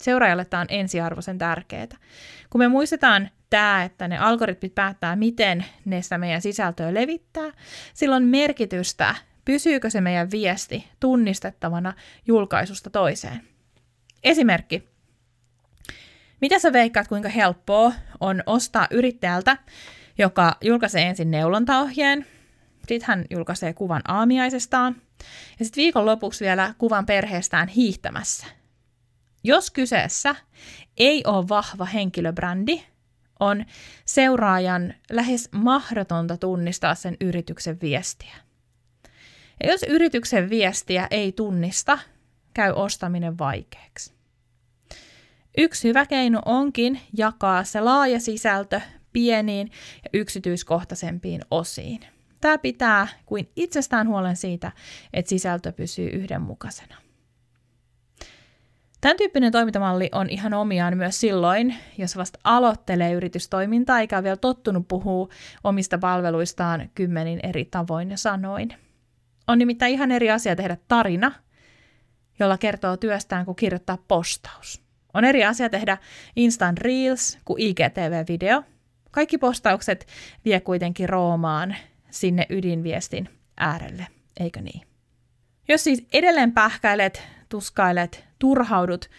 Seuraajalle 0.03 0.45
tämä 0.45 0.61
on 0.61 0.67
ensiarvoisen 0.71 1.39
tärkeää. 1.39 1.87
Kun 2.51 2.59
me 2.59 2.69
muistetaan 2.69 3.31
tämä, 3.51 3.85
että 3.85 4.09
ne 4.09 4.19
algoritmit 4.19 4.75
päättää, 4.75 5.17
miten 5.17 5.65
ne 5.85 6.03
sitä 6.03 6.19
meidän 6.19 6.43
sisältöä 6.43 6.95
levittää, 6.95 7.53
silloin 7.95 8.25
merkitystä, 8.25 9.15
pysyykö 9.45 9.91
se 9.91 10.01
meidän 10.01 10.31
viesti 10.31 10.89
tunnistettavana 11.01 11.93
julkaisusta 12.27 12.91
toiseen. 12.91 13.41
Esimerkki. 14.25 14.89
Mitä 16.41 16.59
sä 16.59 16.73
veikkaat, 16.73 17.09
kuinka 17.09 17.29
helppoa 17.29 17.93
on 18.21 18.43
ostaa 18.47 18.87
yrittäjältä, 18.91 19.57
joka 20.19 20.57
julkaisee 20.61 21.03
ensin 21.03 21.31
neulontaohjeen, 21.31 22.27
sitten 22.89 23.09
hän 23.09 23.25
julkaisee 23.31 23.73
kuvan 23.73 24.03
aamiaisestaan 24.09 24.97
ja 25.59 25.65
sitten 25.65 25.83
viikon 25.83 26.07
lopuksi 26.07 26.45
vielä 26.45 26.75
kuvan 26.79 27.07
perheestään 27.07 27.69
hiihtämässä. 27.69 28.62
Jos 29.45 29.71
kyseessä 29.71 30.35
ei 30.97 31.23
ole 31.27 31.49
vahva 31.49 31.85
henkilöbrändi, 31.85 32.83
on 33.41 33.65
seuraajan 34.05 34.95
lähes 35.11 35.49
mahdotonta 35.53 36.37
tunnistaa 36.37 36.95
sen 36.95 37.17
yrityksen 37.21 37.81
viestiä. 37.81 38.35
Ja 39.63 39.71
jos 39.71 39.83
yrityksen 39.83 40.51
viestiä 40.51 41.09
ei 41.11 41.33
tunnista, 41.33 41.99
käy 42.55 42.73
ostaminen 42.73 43.39
vaikeaksi. 43.39 44.15
Yksi 45.59 45.89
hyvä 45.89 46.07
keino 46.07 46.43
onkin 46.45 47.01
jakaa 47.17 47.65
se 47.65 47.81
laaja 47.81 48.21
sisältö 48.21 48.81
pieniin 49.13 49.71
ja 50.05 50.11
yksityiskohtaisempiin 50.13 51.41
osiin. 51.51 52.01
Tämä 52.41 52.59
pitää 52.59 53.09
kuin 53.27 53.51
itsestään 53.57 54.09
huolen 54.09 54.37
siitä, 54.37 54.73
että 55.13 55.29
sisältö 55.29 55.73
pysyy 55.73 56.09
yhdenmukaisena. 56.09 57.02
Tämän 59.03 59.17
tyyppinen 59.17 59.53
toimintamalli 59.53 60.09
on 60.13 60.31
ihan 60.31 60.55
omiaan 60.55 60.97
myös 60.97 61.21
silloin, 61.21 61.75
jos 61.99 62.17
vasta 62.17 62.39
aloittelee 62.45 63.13
yritystoimintaa 63.13 64.01
eikä 64.01 64.17
ole 64.17 64.25
vielä 64.25 64.37
tottunut 64.37 64.89
puhua 64.89 65.29
omista 65.65 65.99
palveluistaan 65.99 66.91
kymmenin 66.95 67.41
eri 67.43 67.65
tavoin 67.65 68.11
ja 68.11 68.17
sanoin. 68.17 68.75
On 69.49 69.59
nimittäin 69.59 69.93
ihan 69.93 70.11
eri 70.11 70.31
asia 70.31 70.57
tehdä 70.57 70.77
tarina, 70.89 71.33
jolla 72.39 72.59
kertoo 72.59 72.97
työstään, 72.97 73.45
kuin 73.45 73.57
kirjoittaa 73.57 73.99
postaus. 74.09 74.83
On 75.15 75.25
eri 75.25 75.45
asia 75.45 75.69
tehdä 75.69 75.99
Instant 76.37 76.79
Reels 76.79 77.39
kuin 77.45 77.63
IGTV-video. 77.63 78.63
Kaikki 79.11 79.39
postaukset 79.39 80.07
vie 80.45 80.61
kuitenkin 80.61 81.09
Roomaan 81.09 81.77
sinne 82.11 82.47
ydinviestin 82.51 83.29
äärelle, 83.57 84.07
eikö 84.41 84.61
niin? 84.61 84.87
Jos 85.69 85.85
siis 85.85 86.07
edelleen 86.13 86.53
pähkäilet, 86.53 87.23
tuskailet, 87.53 88.25
turhaudut 88.39 89.11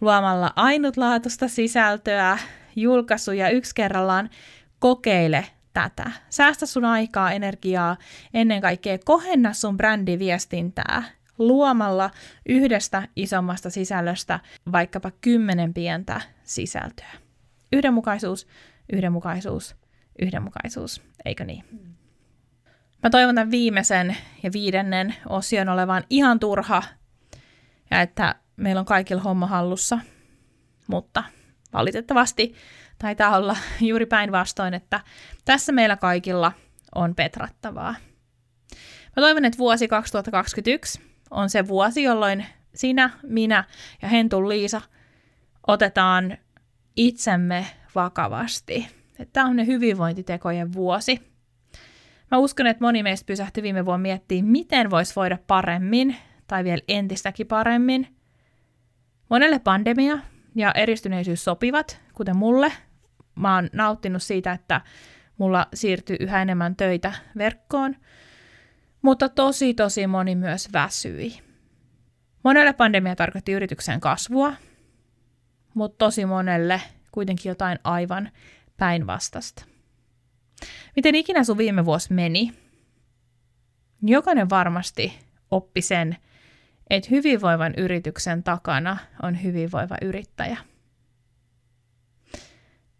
luomalla 0.00 0.52
ainutlaatuista 0.56 1.48
sisältöä, 1.48 2.38
julkaisuja 2.76 3.50
yksi 3.50 3.74
kerrallaan, 3.74 4.30
kokeile 4.78 5.46
tätä. 5.72 6.10
Säästä 6.30 6.66
sun 6.66 6.84
aikaa, 6.84 7.32
energiaa, 7.32 7.96
ennen 8.34 8.60
kaikkea 8.60 8.98
kohenna 9.04 9.52
sun 9.52 9.76
brändiviestintää 9.76 11.02
luomalla 11.38 12.10
yhdestä 12.48 13.08
isommasta 13.16 13.70
sisällöstä 13.70 14.40
vaikkapa 14.72 15.10
kymmenen 15.20 15.74
pientä 15.74 16.20
sisältöä. 16.44 17.12
Yhdenmukaisuus, 17.72 18.46
yhdenmukaisuus, 18.92 19.76
yhdenmukaisuus, 20.22 21.02
eikö 21.24 21.44
niin? 21.44 21.64
Mä 23.02 23.10
toivon 23.10 23.34
tämän 23.34 23.50
viimeisen 23.50 24.16
ja 24.42 24.50
viidennen 24.52 25.14
osion 25.28 25.68
olevan 25.68 26.04
ihan 26.10 26.40
turha 26.40 26.82
ja 27.92 28.00
että 28.00 28.34
meillä 28.56 28.78
on 28.78 28.86
kaikilla 28.86 29.22
homma 29.22 29.46
hallussa, 29.46 29.98
mutta 30.86 31.24
valitettavasti 31.72 32.54
taitaa 32.98 33.36
olla 33.36 33.56
juuri 33.80 34.06
päinvastoin, 34.06 34.74
että 34.74 35.00
tässä 35.44 35.72
meillä 35.72 35.96
kaikilla 35.96 36.52
on 36.94 37.14
petrattavaa. 37.14 37.94
Mä 39.16 39.20
toivon, 39.20 39.44
että 39.44 39.58
vuosi 39.58 39.88
2021 39.88 41.00
on 41.30 41.50
se 41.50 41.68
vuosi, 41.68 42.02
jolloin 42.02 42.46
sinä, 42.74 43.10
minä 43.22 43.64
ja 44.02 44.08
Hentun 44.08 44.48
Liisa 44.48 44.80
otetaan 45.66 46.38
itsemme 46.96 47.66
vakavasti. 47.94 48.88
Tämä 49.32 49.46
on 49.46 49.56
ne 49.56 49.66
hyvinvointitekojen 49.66 50.72
vuosi. 50.72 51.32
Mä 52.30 52.38
uskon, 52.38 52.66
että 52.66 52.84
moni 52.84 53.02
meistä 53.02 53.26
pysähtyi 53.26 53.62
viime 53.62 53.86
vuonna 53.86 54.02
miettimään, 54.02 54.52
miten 54.52 54.90
voisi 54.90 55.16
voida 55.16 55.38
paremmin 55.46 56.16
tai 56.52 56.64
vielä 56.64 56.82
entistäkin 56.88 57.46
paremmin. 57.46 58.16
Monelle 59.28 59.58
pandemia 59.58 60.18
ja 60.54 60.72
eristyneisyys 60.72 61.44
sopivat, 61.44 62.00
kuten 62.14 62.36
mulle. 62.36 62.72
Mä 63.34 63.54
oon 63.54 63.68
nauttinut 63.72 64.22
siitä, 64.22 64.52
että 64.52 64.80
mulla 65.38 65.66
siirtyy 65.74 66.16
yhä 66.20 66.42
enemmän 66.42 66.76
töitä 66.76 67.12
verkkoon, 67.38 67.96
mutta 69.02 69.28
tosi 69.28 69.74
tosi 69.74 70.06
moni 70.06 70.34
myös 70.34 70.72
väsyi. 70.72 71.40
Monelle 72.44 72.72
pandemia 72.72 73.16
tarkoitti 73.16 73.52
yrityksen 73.52 74.00
kasvua, 74.00 74.52
mutta 75.74 76.04
tosi 76.04 76.26
monelle 76.26 76.80
kuitenkin 77.12 77.50
jotain 77.50 77.78
aivan 77.84 78.30
päinvastasta. 78.76 79.64
Miten 80.96 81.14
ikinä 81.14 81.44
sun 81.44 81.58
viime 81.58 81.84
vuosi 81.84 82.12
meni, 82.12 82.52
jokainen 84.02 84.50
varmasti 84.50 85.18
oppi 85.50 85.82
sen, 85.82 86.16
että 86.92 87.08
hyvinvoivan 87.10 87.74
yrityksen 87.76 88.42
takana 88.42 88.96
on 89.22 89.42
hyvinvoiva 89.42 89.96
yrittäjä. 90.02 90.56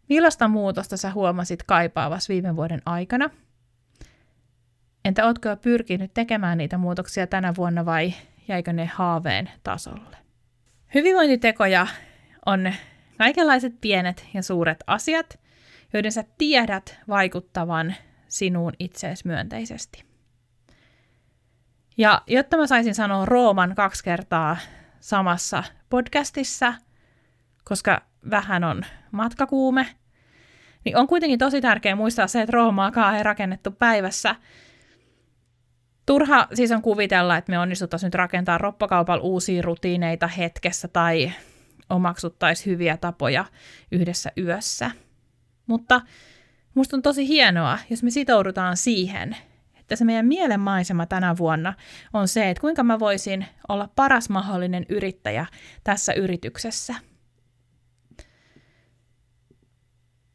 Millaista 0.09 0.49
muutosta 0.49 0.97
sä 0.97 1.11
huomasit 1.11 1.62
kaipaavas 1.62 2.28
viime 2.28 2.57
vuoden 2.57 2.82
aikana? 2.86 3.30
Entä 5.05 5.26
ootko 5.26 5.49
jo 5.49 5.57
pyrkinyt 5.57 6.14
tekemään 6.14 6.59
niitä 6.59 6.78
muutoksia 6.78 7.26
tänä 7.26 7.55
vuonna 7.57 7.84
vai 7.84 8.14
jäikö 8.49 8.72
ne 8.72 8.86
haaveen 8.86 9.51
tasolle? 9.62 10.16
Hyvinvointitekoja 10.95 11.86
on 12.47 12.72
kaikenlaiset 13.18 13.80
pienet 13.80 14.26
ja 14.34 14.43
suuret 14.43 14.84
asiat, 14.86 15.40
joiden 15.93 16.12
sä 16.12 16.24
tiedät 16.38 16.99
vaikuttavan 17.09 17.95
sinuun 18.28 18.72
itseesi 18.78 19.26
myönteisesti. 19.26 20.11
Ja 21.97 22.22
jotta 22.26 22.57
mä 22.57 22.66
saisin 22.66 22.95
sanoa 22.95 23.24
Rooman 23.24 23.74
kaksi 23.74 24.05
kertaa 24.05 24.57
samassa 25.01 25.64
podcastissa, 25.90 26.74
koska 27.64 28.03
vähän 28.30 28.64
on 28.64 28.82
matkakuume, 29.11 29.86
niin 30.84 30.97
on 30.97 31.07
kuitenkin 31.07 31.38
tosi 31.38 31.61
tärkeää 31.61 31.97
muistaa 31.97 32.26
se, 32.26 32.43
että 32.43 32.53
Roomaakaan 32.53 33.16
ei 33.16 33.22
rakennettu 33.22 33.70
päivässä. 33.70 34.36
Turha 36.07 36.49
siis 36.55 36.72
on 36.72 36.82
kuvitella, 36.82 37.36
että 37.36 37.53
me 37.53 37.59
onnistuttaisiin 37.59 38.07
nyt 38.07 38.14
rakentaa 38.14 38.59
roppakaupalla 38.59 39.22
uusia 39.22 39.62
rutiineita 39.62 40.26
hetkessä 40.26 40.88
tai 40.88 41.32
omaksuttaisiin 41.90 42.72
hyviä 42.72 42.97
tapoja 42.97 43.45
yhdessä 43.93 44.32
yössä. 44.38 44.90
Mutta 45.66 46.01
musta 46.74 46.97
on 46.97 47.03
tosi 47.03 47.28
hienoa, 47.28 47.78
jos 47.90 48.03
me 48.03 48.11
sitoudutaan 48.11 48.76
siihen, 48.76 49.36
että 49.93 49.99
se 49.99 50.05
meidän 50.05 50.26
mielenmaisema 50.26 51.07
tänä 51.07 51.36
vuonna 51.36 51.74
on 52.12 52.28
se, 52.28 52.51
että 52.51 52.61
kuinka 52.61 52.82
mä 52.82 52.99
voisin 52.99 53.47
olla 53.68 53.88
paras 53.97 54.28
mahdollinen 54.28 54.86
yrittäjä 54.88 55.47
tässä 55.84 56.12
yrityksessä. 56.12 56.95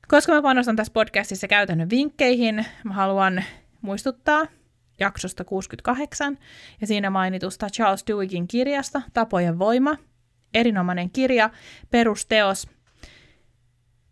Koska 0.08 0.34
mä 0.34 0.42
panostan 0.42 0.76
tässä 0.76 0.94
podcastissa 0.94 1.48
käytännön 1.48 1.90
vinkkeihin, 1.90 2.66
mä 2.84 2.94
haluan 2.94 3.44
muistuttaa 3.82 4.48
jaksosta 5.00 5.44
68 5.44 6.38
ja 6.82 6.88
siinä 6.88 7.10
mainitusta 7.10 7.70
Charles 7.70 8.04
Dewickin 8.08 8.48
kirjasta 8.48 9.02
Tapojen 9.14 9.60
voima. 9.60 9.98
Erinomainen 10.54 11.10
kirja, 11.10 11.50
perusteos. 11.92 12.68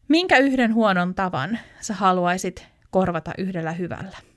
Minkä 0.08 0.38
yhden 0.38 0.74
huonon 0.74 1.16
tavan 1.16 1.60
sä 1.82 1.93
haluaisit 1.93 2.68
korvata 2.89 3.32
yhdellä 3.38 3.72
hyvällä? 3.72 4.35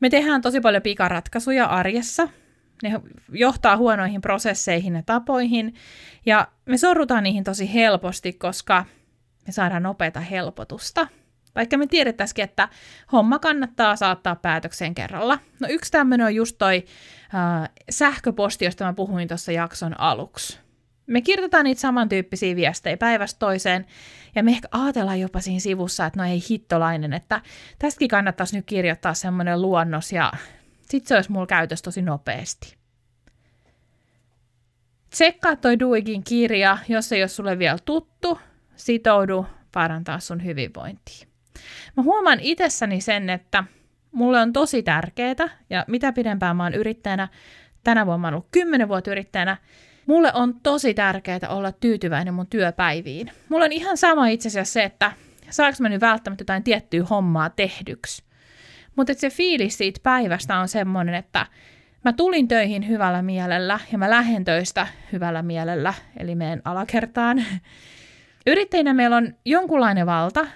Me 0.00 0.10
tehdään 0.10 0.40
tosi 0.40 0.60
paljon 0.60 0.82
pikaratkaisuja 0.82 1.66
arjessa. 1.66 2.28
Ne 2.82 3.00
johtaa 3.28 3.76
huonoihin 3.76 4.20
prosesseihin 4.20 4.94
ja 4.94 5.02
tapoihin, 5.02 5.74
ja 6.26 6.48
me 6.64 6.78
sorrutaan 6.78 7.22
niihin 7.22 7.44
tosi 7.44 7.74
helposti, 7.74 8.32
koska 8.32 8.84
me 9.46 9.52
saadaan 9.52 9.82
nopeata 9.82 10.20
helpotusta. 10.20 11.06
Vaikka 11.54 11.78
me 11.78 11.86
tiedettäisikin, 11.86 12.44
että 12.44 12.68
homma 13.12 13.38
kannattaa 13.38 13.96
saattaa 13.96 14.36
päätökseen 14.36 14.94
kerralla. 14.94 15.38
No 15.60 15.68
yksi 15.70 15.92
tämmöinen 15.92 16.26
on 16.26 16.34
just 16.34 16.58
toi 16.58 16.84
äh, 17.34 17.70
sähköposti, 17.90 18.64
josta 18.64 18.84
mä 18.84 18.92
puhuin 18.92 19.28
tuossa 19.28 19.52
jakson 19.52 20.00
aluksi. 20.00 20.58
Me 21.08 21.20
kirjoitetaan 21.20 21.64
niitä 21.64 21.80
samantyyppisiä 21.80 22.56
viestejä 22.56 22.96
päivästä 22.96 23.38
toiseen, 23.38 23.86
ja 24.34 24.42
me 24.42 24.50
ehkä 24.50 24.68
ajatellaan 24.70 25.20
jopa 25.20 25.40
siinä 25.40 25.60
sivussa, 25.60 26.06
että 26.06 26.20
no 26.20 26.28
ei 26.28 26.42
hittolainen, 26.50 27.12
että 27.12 27.40
tästäkin 27.78 28.08
kannattaisi 28.08 28.56
nyt 28.56 28.66
kirjoittaa 28.66 29.14
semmoinen 29.14 29.62
luonnos, 29.62 30.12
ja 30.12 30.32
sitten 30.80 31.08
se 31.08 31.14
olisi 31.14 31.32
mulla 31.32 31.46
käytössä 31.46 31.82
tosi 31.82 32.02
nopeasti. 32.02 32.76
Tsekkaa 35.10 35.56
toi 35.56 35.78
Duigin 35.78 36.24
kirja, 36.24 36.78
jos 36.88 37.12
ei 37.12 37.22
ole 37.22 37.28
sulle 37.28 37.58
vielä 37.58 37.78
tuttu, 37.84 38.38
sitoudu 38.76 39.46
parantaa 39.72 40.20
sun 40.20 40.44
hyvinvointia. 40.44 41.26
Mä 41.96 42.02
huomaan 42.02 42.40
itsessäni 42.40 43.00
sen, 43.00 43.30
että 43.30 43.64
mulle 44.12 44.40
on 44.40 44.52
tosi 44.52 44.82
tärkeää, 44.82 45.48
ja 45.70 45.84
mitä 45.86 46.12
pidempään 46.12 46.56
mä 46.56 46.62
oon 46.62 46.74
yrittäjänä, 46.74 47.28
tänä 47.84 48.06
vuonna 48.06 48.18
mä 48.18 48.26
oon 48.26 48.34
ollut 48.34 48.48
10 48.50 48.88
vuotta 48.88 49.10
yrittäjänä, 49.10 49.56
Mulle 50.08 50.32
on 50.34 50.60
tosi 50.62 50.94
tärkeää 50.94 51.38
olla 51.48 51.72
tyytyväinen 51.72 52.34
mun 52.34 52.46
työpäiviin. 52.46 53.30
Mulla 53.48 53.64
on 53.64 53.72
ihan 53.72 53.96
sama 53.96 54.26
itse 54.26 54.48
asiassa 54.48 54.72
se, 54.72 54.84
että 54.84 55.12
saanko 55.50 55.76
mä 55.80 55.88
nyt 55.88 56.00
välttämättä 56.00 56.42
jotain 56.42 56.62
tiettyä 56.62 57.04
hommaa 57.10 57.50
tehdyksi. 57.50 58.22
Mutta 58.96 59.14
se 59.14 59.30
fiilis 59.30 59.78
siitä 59.78 60.00
päivästä 60.02 60.58
on 60.58 60.68
semmoinen, 60.68 61.14
että 61.14 61.46
mä 62.04 62.12
tulin 62.12 62.48
töihin 62.48 62.88
hyvällä 62.88 63.22
mielellä 63.22 63.80
ja 63.92 63.98
mä 63.98 64.10
lähden 64.10 64.44
töistä 64.44 64.86
hyvällä 65.12 65.42
mielellä, 65.42 65.94
eli 66.16 66.34
meen 66.34 66.62
alakertaan. 66.64 67.44
Yrittäjinä 68.46 68.94
meillä 68.94 69.16
on 69.16 69.34
jonkunlainen 69.44 70.06
valta 70.06 70.46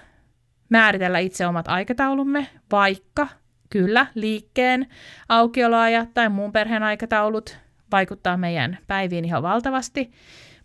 määritellä 0.69 1.19
itse 1.19 1.47
omat 1.47 1.67
aikataulumme, 1.67 2.47
vaikka 2.71 3.27
kyllä 3.69 4.07
liikkeen 4.15 4.87
aukioloajat 5.29 6.13
tai 6.13 6.29
muun 6.29 6.51
perheen 6.51 6.83
aikataulut 6.83 7.62
vaikuttaa 7.93 8.37
meidän 8.37 8.77
päiviin 8.87 9.25
ihan 9.25 9.43
valtavasti, 9.43 10.11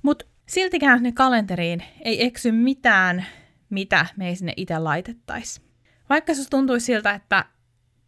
mutta 0.03 0.25
siltikään 0.47 1.03
ne 1.03 1.13
kalenteriin 1.13 1.83
ei 2.05 2.25
eksy 2.25 2.53
mitään, 2.53 3.27
mitä 3.71 4.07
me 4.17 4.29
ei 4.29 4.37
sinne 4.37 4.53
itse 4.57 4.79
laitettaisi. 4.79 5.61
Vaikka 6.09 6.35
se 6.35 6.51
tuntuisi 6.51 6.87
siltä, 6.87 7.11
että 7.11 7.45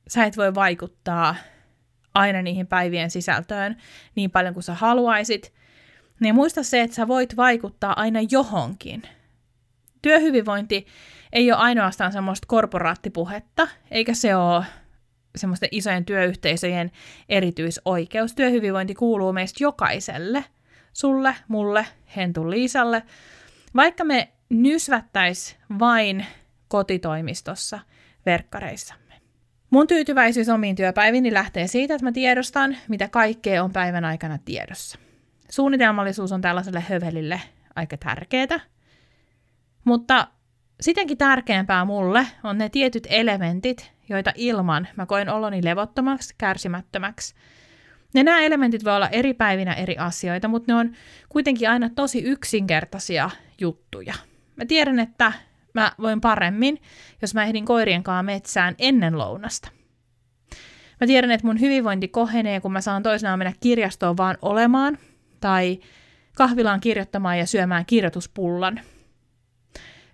sä 0.09 0.25
et 0.25 0.37
voi 0.37 0.55
vaikuttaa 0.55 1.35
aina 2.15 2.43
niihin 2.43 2.67
päivien 2.67 3.11
sisältöön 3.11 3.77
niin 4.15 4.31
paljon 4.31 4.55
kuin 4.55 4.65
sä 4.65 4.75
haluaisit, 4.75 5.55
niin 6.21 6.35
muista 6.35 6.63
se, 6.63 6.81
että 6.81 6.97
sä 6.97 7.09
voit 7.09 7.37
vaikuttaa 7.37 8.01
aina 8.01 8.21
johonkin. 8.31 9.03
Työhyvinvointi 10.03 10.87
ei 11.33 11.53
ole 11.53 11.61
ainoastaan 11.61 12.13
semmoista 12.13 12.47
korporaattipuhetta, 12.47 13.69
eikä 13.91 14.15
se 14.15 14.37
ole 14.37 14.65
semmoisten 15.37 15.69
isojen 15.73 16.05
työyhteisöjen 16.05 16.91
erityisoikeus. 17.29 18.35
Työhyvinvointi 18.35 18.95
kuuluu 18.95 19.33
meistä 19.33 19.65
jokaiselle, 19.65 20.45
sulle, 20.93 21.37
mulle, 21.49 21.87
Hentu 22.17 22.51
Liisalle, 22.51 23.03
vaikka 23.77 24.05
me 24.05 24.29
nysvättäis 24.49 25.57
vain 25.79 26.27
kotitoimistossa 26.69 27.79
verkkareissamme. 28.27 29.15
Mun 29.71 29.87
tyytyväisyys 29.87 30.49
omiin 30.49 30.77
työpäiviini 30.77 31.33
lähtee 31.33 31.67
siitä, 31.67 31.95
että 31.95 32.05
mä 32.05 32.13
tiedostan, 32.13 32.77
mitä 32.89 33.09
kaikkea 33.09 33.65
on 33.65 33.73
päivän 33.73 34.05
aikana 34.05 34.39
tiedossa. 34.45 34.99
Suunnitelmallisuus 35.51 36.33
on 36.33 36.41
tällaiselle 36.41 36.85
hövelille 36.89 37.41
aika 37.77 37.97
tärkeää, 37.97 38.61
mutta 39.85 40.29
sittenkin 40.81 41.19
tärkeämpää 41.19 41.85
mulle 41.85 42.27
on 42.45 42.59
ne 42.59 42.69
tietyt 42.69 43.07
elementit, 43.11 43.93
joita 44.11 44.33
ilman 44.35 44.89
mä 44.97 45.07
koen 45.07 45.29
oloni 45.29 45.65
levottomaksi, 45.65 46.35
kärsimättömäksi. 46.39 47.35
Ja 48.15 48.25
nämä 48.25 48.41
elementit 48.41 48.85
voi 48.85 48.97
olla 48.97 49.09
eri 49.09 49.35
päivinä 49.35 49.75
eri 49.75 49.97
asioita, 49.99 50.49
mutta 50.49 50.73
ne 50.73 50.79
on 50.79 50.93
kuitenkin 51.29 51.71
aina 51.71 51.91
tosi 51.95 52.23
yksinkertaisia 52.23 53.31
juttuja. 53.61 54.15
Mä 54.57 54.65
tiedän, 54.65 54.99
että 54.99 55.33
mä 55.75 55.93
voin 56.01 56.21
paremmin, 56.21 56.83
jos 57.23 57.35
mä 57.35 57.45
ehdin 57.45 57.65
koirien 57.65 58.03
kanssa 58.03 58.23
metsään 58.23 58.75
ennen 58.79 59.19
lounasta. 59.19 59.69
Mä 61.01 61.07
tiedän, 61.07 61.31
että 61.31 61.47
mun 61.47 61.61
hyvinvointi 61.61 62.09
kohenee, 62.09 62.61
kun 62.61 62.73
mä 62.73 62.81
saan 62.81 63.03
toisenaan 63.03 63.39
mennä 63.39 63.53
kirjastoon 63.61 64.17
vaan 64.17 64.39
olemaan, 64.43 64.99
tai 65.41 65.81
kahvilaan 66.37 66.81
kirjoittamaan 66.81 67.39
ja 67.39 67.47
syömään 67.47 67.87
kirjoituspullan– 67.87 68.81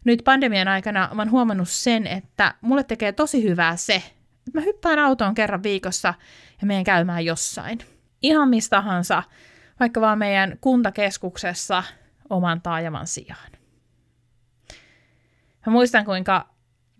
nyt 0.07 0.25
pandemian 0.25 0.69
aikana 0.69 1.11
mä 1.15 1.23
oon 1.23 1.31
huomannut 1.31 1.69
sen, 1.69 2.07
että 2.07 2.55
mulle 2.61 2.85
tekee 2.85 3.13
tosi 3.13 3.43
hyvää 3.43 3.77
se, 3.77 3.95
että 3.95 4.51
mä 4.55 4.61
hyppään 4.61 4.99
autoon 4.99 5.35
kerran 5.35 5.63
viikossa 5.63 6.15
ja 6.61 6.67
menen 6.67 6.85
käymään 6.85 7.25
jossain. 7.25 7.79
Ihan 8.23 8.49
mistahansa, 8.49 9.23
vaikka 9.81 10.01
vaan 10.01 10.19
meidän 10.19 10.59
kuntakeskuksessa 10.61 11.83
oman 12.31 12.61
taajaman 12.61 13.07
sijaan. 13.07 13.53
Mä 15.67 15.73
muistan, 15.73 16.05
kuinka 16.05 16.49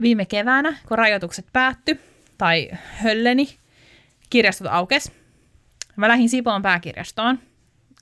viime 0.01 0.25
keväänä, 0.25 0.79
kun 0.89 0.99
rajoitukset 0.99 1.47
päätty, 1.53 2.01
tai 2.39 2.71
hölleni, 2.73 3.59
kirjastot 4.31 4.67
aukes. 4.71 5.13
Mä 5.97 6.09
lähdin 6.09 6.29
Sipoon 6.29 6.63
pääkirjastoon, 6.63 7.39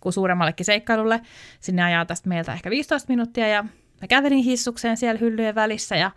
kun 0.00 0.12
suuremmallekin 0.12 0.66
seikkailulle. 0.66 1.20
Sinne 1.60 1.82
ajaa 1.84 2.04
tästä 2.04 2.28
meiltä 2.28 2.52
ehkä 2.52 2.70
15 2.70 3.08
minuuttia, 3.08 3.48
ja 3.48 3.64
Mä 4.00 4.08
kävelin 4.08 4.44
hissukseen 4.44 4.96
siellä 4.96 5.18
hyllyjen 5.18 5.54
välissä 5.54 5.96
ja 5.96 6.10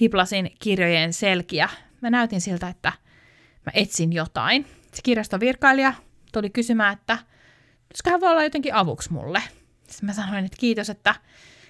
hiplasin 0.00 0.50
kirjojen 0.58 1.12
selkiä. 1.12 1.68
Mä 2.00 2.10
näytin 2.10 2.40
siltä, 2.40 2.68
että 2.68 2.92
mä 3.66 3.72
etsin 3.74 4.12
jotain. 4.12 4.66
Se 4.92 5.02
kirjaston 5.02 5.40
virkailija 5.40 5.92
tuli 6.32 6.50
kysymään, 6.50 6.92
että 6.92 7.18
hän 8.10 8.20
voi 8.20 8.30
olla 8.30 8.42
jotenkin 8.42 8.74
avuksi 8.74 9.12
mulle. 9.12 9.42
Sitten 9.88 10.06
mä 10.06 10.12
sanoin, 10.12 10.44
että 10.44 10.56
kiitos, 10.60 10.90
että 10.90 11.14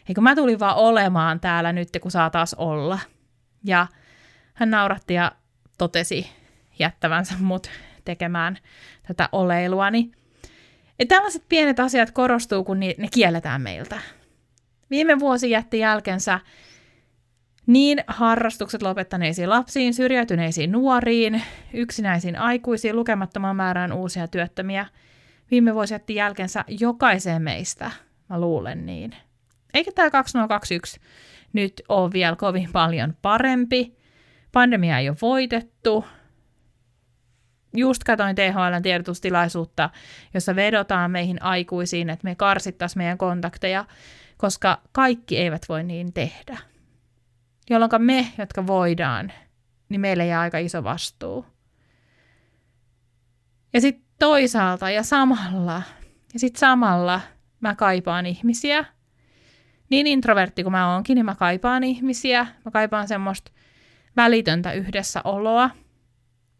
eikö 0.08 0.20
mä 0.20 0.34
tulin 0.34 0.60
vaan 0.60 0.76
olemaan 0.76 1.40
täällä 1.40 1.72
nyt, 1.72 1.88
kun 2.00 2.10
saa 2.10 2.30
taas 2.30 2.54
olla. 2.54 2.98
Ja 3.64 3.86
hän 4.54 4.70
nauratti 4.70 5.14
ja 5.14 5.32
totesi 5.78 6.30
jättävänsä 6.78 7.34
mut 7.38 7.70
tekemään 8.04 8.58
tätä 9.06 9.28
oleiluani. 9.32 10.12
Ja 10.98 11.06
tällaiset 11.06 11.44
pienet 11.48 11.80
asiat 11.80 12.10
korostuu, 12.10 12.64
kun 12.64 12.80
ne 12.80 13.08
kielletään 13.14 13.62
meiltä. 13.62 14.00
Viime 14.90 15.18
vuosi 15.18 15.50
jätti 15.50 15.78
jälkensä 15.78 16.40
niin 17.66 18.04
harrastukset 18.06 18.82
lopettaneisiin 18.82 19.50
lapsiin, 19.50 19.94
syrjäytyneisiin 19.94 20.72
nuoriin, 20.72 21.42
yksinäisiin 21.72 22.38
aikuisiin, 22.38 22.96
lukemattoman 22.96 23.56
määrään 23.56 23.92
uusia 23.92 24.28
työttömiä. 24.28 24.86
Viime 25.50 25.74
vuosi 25.74 25.94
jätti 25.94 26.14
jälkensä 26.14 26.64
jokaiseen 26.68 27.42
meistä, 27.42 27.90
mä 28.28 28.40
luulen 28.40 28.86
niin. 28.86 29.14
Eikä 29.74 29.92
tämä 29.94 30.10
2021 30.10 31.00
nyt 31.52 31.82
ole 31.88 32.12
vielä 32.12 32.36
kovin 32.36 32.68
paljon 32.72 33.16
parempi. 33.22 33.96
Pandemia 34.52 34.98
ei 34.98 35.08
ole 35.08 35.16
voitettu. 35.22 36.04
Just 37.76 38.04
katoin 38.04 38.36
THLn 38.36 38.82
tiedotustilaisuutta, 38.82 39.90
jossa 40.34 40.56
vedotaan 40.56 41.10
meihin 41.10 41.42
aikuisiin, 41.42 42.10
että 42.10 42.24
me 42.24 42.34
karsittaisiin 42.34 43.00
meidän 43.00 43.18
kontakteja 43.18 43.84
koska 44.40 44.80
kaikki 44.92 45.38
eivät 45.38 45.68
voi 45.68 45.84
niin 45.84 46.12
tehdä. 46.12 46.58
jolloin 47.70 47.90
me, 47.98 48.32
jotka 48.38 48.66
voidaan, 48.66 49.32
niin 49.88 50.00
meille 50.00 50.26
jää 50.26 50.40
aika 50.40 50.58
iso 50.58 50.84
vastuu. 50.84 51.46
Ja 53.72 53.80
sitten 53.80 54.06
toisaalta 54.18 54.90
ja 54.90 55.02
samalla, 55.02 55.82
ja 56.32 56.38
sitten 56.38 56.60
samalla 56.60 57.20
mä 57.60 57.74
kaipaan 57.74 58.26
ihmisiä. 58.26 58.84
Niin 59.90 60.06
introvertti 60.06 60.62
kuin 60.62 60.72
mä 60.72 60.92
oonkin, 60.92 61.14
niin 61.14 61.24
mä 61.24 61.34
kaipaan 61.34 61.84
ihmisiä. 61.84 62.46
Mä 62.64 62.70
kaipaan 62.70 63.08
semmoista 63.08 63.52
välitöntä 64.16 64.72
yhdessäoloa, 64.72 65.70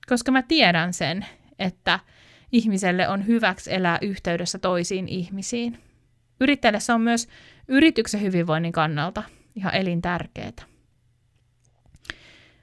koska 0.09 0.33
mä 0.33 0.43
tiedän 0.43 0.93
sen, 0.95 1.27
että 1.59 2.01
ihmiselle 2.53 3.09
on 3.09 3.27
hyväksi 3.27 3.75
elää 3.75 3.99
yhteydessä 4.03 4.59
toisiin 4.59 5.09
ihmisiin. 5.09 5.90
Yrittäjälle 6.41 6.81
se 6.81 6.93
on 6.93 7.01
myös 7.01 7.29
yrityksen 7.69 8.23
hyvinvoinnin 8.23 8.73
kannalta 8.73 9.23
ihan 9.57 9.75
elintärkeää. 9.75 10.53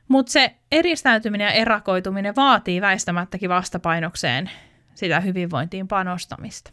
Mutta 0.08 0.32
se 0.32 0.56
eristäytyminen 0.72 1.46
ja 1.46 1.52
erakoituminen 1.52 2.36
vaatii 2.36 2.82
väistämättäkin 2.82 3.50
vastapainokseen 3.50 4.50
sitä 4.96 5.20
hyvinvointiin 5.20 5.88
panostamista. 5.88 6.72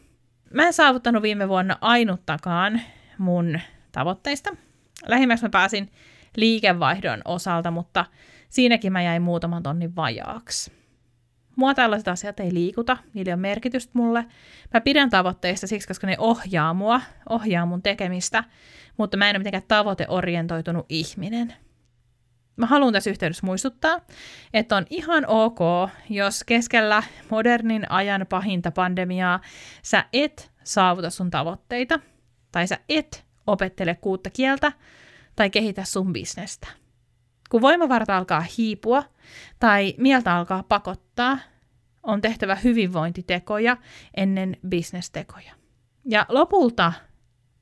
Mä 0.55 0.67
en 0.67 0.73
saavuttanut 0.73 1.23
viime 1.23 1.49
vuonna 1.49 1.79
ainuttakaan 1.81 2.81
mun 3.19 3.61
tavoitteista. 3.93 4.57
Lähimmäksi 5.07 5.45
mä 5.45 5.49
pääsin 5.49 5.93
liikevaihdon 6.37 7.23
osalta, 7.25 7.71
mutta 7.71 8.05
siinäkin 8.49 8.93
mä 8.93 9.03
jäin 9.03 9.23
muutaman 9.23 9.63
tonnin 9.63 9.97
vajaaksi. 9.97 10.84
Mua 11.57 11.75
tällaiset 11.75 12.09
asiat 12.09 12.41
ei 12.41 12.55
liikuta, 12.55 12.97
niillä 13.15 13.33
on 13.33 13.41
merkitystä 13.41 13.91
mulle. 13.95 14.27
Mä 14.75 14.81
pidän 14.81 15.11
tavoitteista 15.11 15.67
siksi, 15.67 15.89
koska 15.89 16.07
ne 16.07 16.17
ohjaa 16.19 16.75
mua, 16.75 17.01
ohjaa 17.29 17.67
mun 17.67 17.83
tekemistä, 17.83 18.45
mutta 18.97 19.17
mä 19.17 19.31
en 19.31 19.37
ole 19.37 19.39
mitenkään 19.39 19.63
tavoiteorientoitunut 19.69 20.87
ihminen. 20.89 21.55
Mä 22.57 22.67
haluan 22.67 22.93
tässä 22.93 23.11
yhteydessä 23.11 23.47
muistuttaa, 23.47 24.01
että 24.55 24.77
on 24.77 24.87
ihan 24.91 25.25
ok, 25.27 25.59
jos 26.11 26.45
keskellä 26.45 27.03
modernin 27.31 27.91
ajan 27.91 28.27
pahinta 28.29 28.71
pandemiaa 28.71 29.41
sä 29.83 30.05
et 30.13 30.53
saavuta 30.65 31.11
sun 31.11 31.31
tavoitteita, 31.31 32.01
tai 32.53 32.67
sä 32.67 32.79
et 32.89 33.25
opettele 33.47 33.95
kuutta 33.95 34.31
kieltä, 34.31 34.73
tai 35.37 35.51
kehitä 35.51 35.85
sun 35.85 36.13
bisnestä. 36.13 36.84
Kun 37.55 37.63
voimavarat 37.63 38.11
alkaa 38.11 38.45
hiipua, 38.59 39.05
tai 39.59 39.95
mieltä 39.99 40.37
alkaa 40.37 40.63
pakottaa, 40.63 41.39
on 42.03 42.21
tehtävä 42.21 42.55
hyvinvointitekoja 42.55 43.77
ennen 44.17 44.57
bisnestekoja. 44.69 45.53
Ja 46.05 46.27
lopulta 46.29 46.93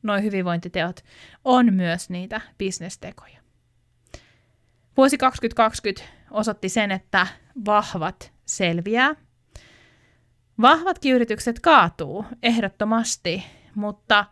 nuo 0.03 0.20
hyvinvointiteot 0.22 1.05
on 1.45 1.74
myös 1.74 2.11
niitä 2.11 2.40
bisnestekoja. 2.59 3.38
Vuosi 4.97 5.18
2020 5.18 6.03
osoitti 6.30 6.68
sen, 6.68 6.90
että 6.90 7.26
vahvat 7.64 8.32
selviää. 8.47 9.14
Vahvatkin 10.61 11.14
yritykset 11.14 11.61
kaatuu 11.61 12.24
ehdottomasti, 12.43 13.45
mutta 13.74 14.24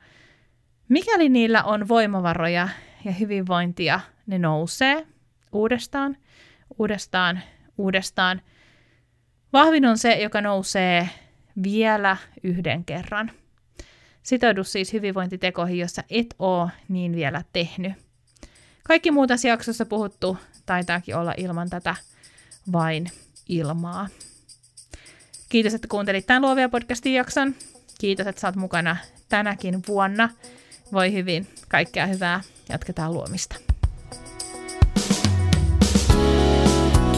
mikäli 0.89 1.29
niillä 1.29 1.65
on 1.65 1.89
voimavaroja 1.89 2.69
ja 3.05 3.13
hyvinvointia, 3.13 4.01
ne 4.27 4.39
nousee 4.39 5.07
uudestaan, 5.53 6.17
uudestaan, 6.79 7.41
uudestaan. 7.79 8.43
Vahvin 9.53 9.87
on 9.87 9.99
se, 9.99 10.13
joka 10.13 10.41
nousee 10.41 11.09
vielä 11.63 12.17
yhden 12.43 12.85
kerran. 12.85 13.31
Sitoudu 14.23 14.65
siis 14.65 14.93
hyvinvointitekoihin, 14.93 15.79
jossa 15.79 16.03
et 16.11 16.35
ole 16.39 16.71
niin 16.89 17.17
vielä 17.17 17.43
tehnyt. 17.53 17.93
Kaikki 18.85 19.11
muut 19.11 19.29
tässä 19.29 19.49
jaksossa 19.49 19.87
puhuttu 19.87 20.39
taitaakin 20.67 21.17
olla 21.17 21.35
ilman 21.37 21.71
tätä 21.71 21.95
vain 22.73 23.07
ilmaa. 23.49 24.09
Kiitos, 25.49 25.75
että 25.75 25.89
kuuntelit 25.89 26.27
tämän 26.27 26.43
Luovia 26.43 26.69
podcastin 26.69 27.15
jakson. 27.15 27.55
Kiitos, 28.01 28.27
että 28.27 28.41
saat 28.41 28.57
mukana 28.57 28.97
tänäkin 29.29 29.83
vuonna. 29.89 30.29
Voi 30.93 31.13
hyvin. 31.13 31.47
Kaikkea 31.69 32.07
hyvää. 32.07 32.41
Jatketaan 32.69 33.15
luomista. 33.15 33.70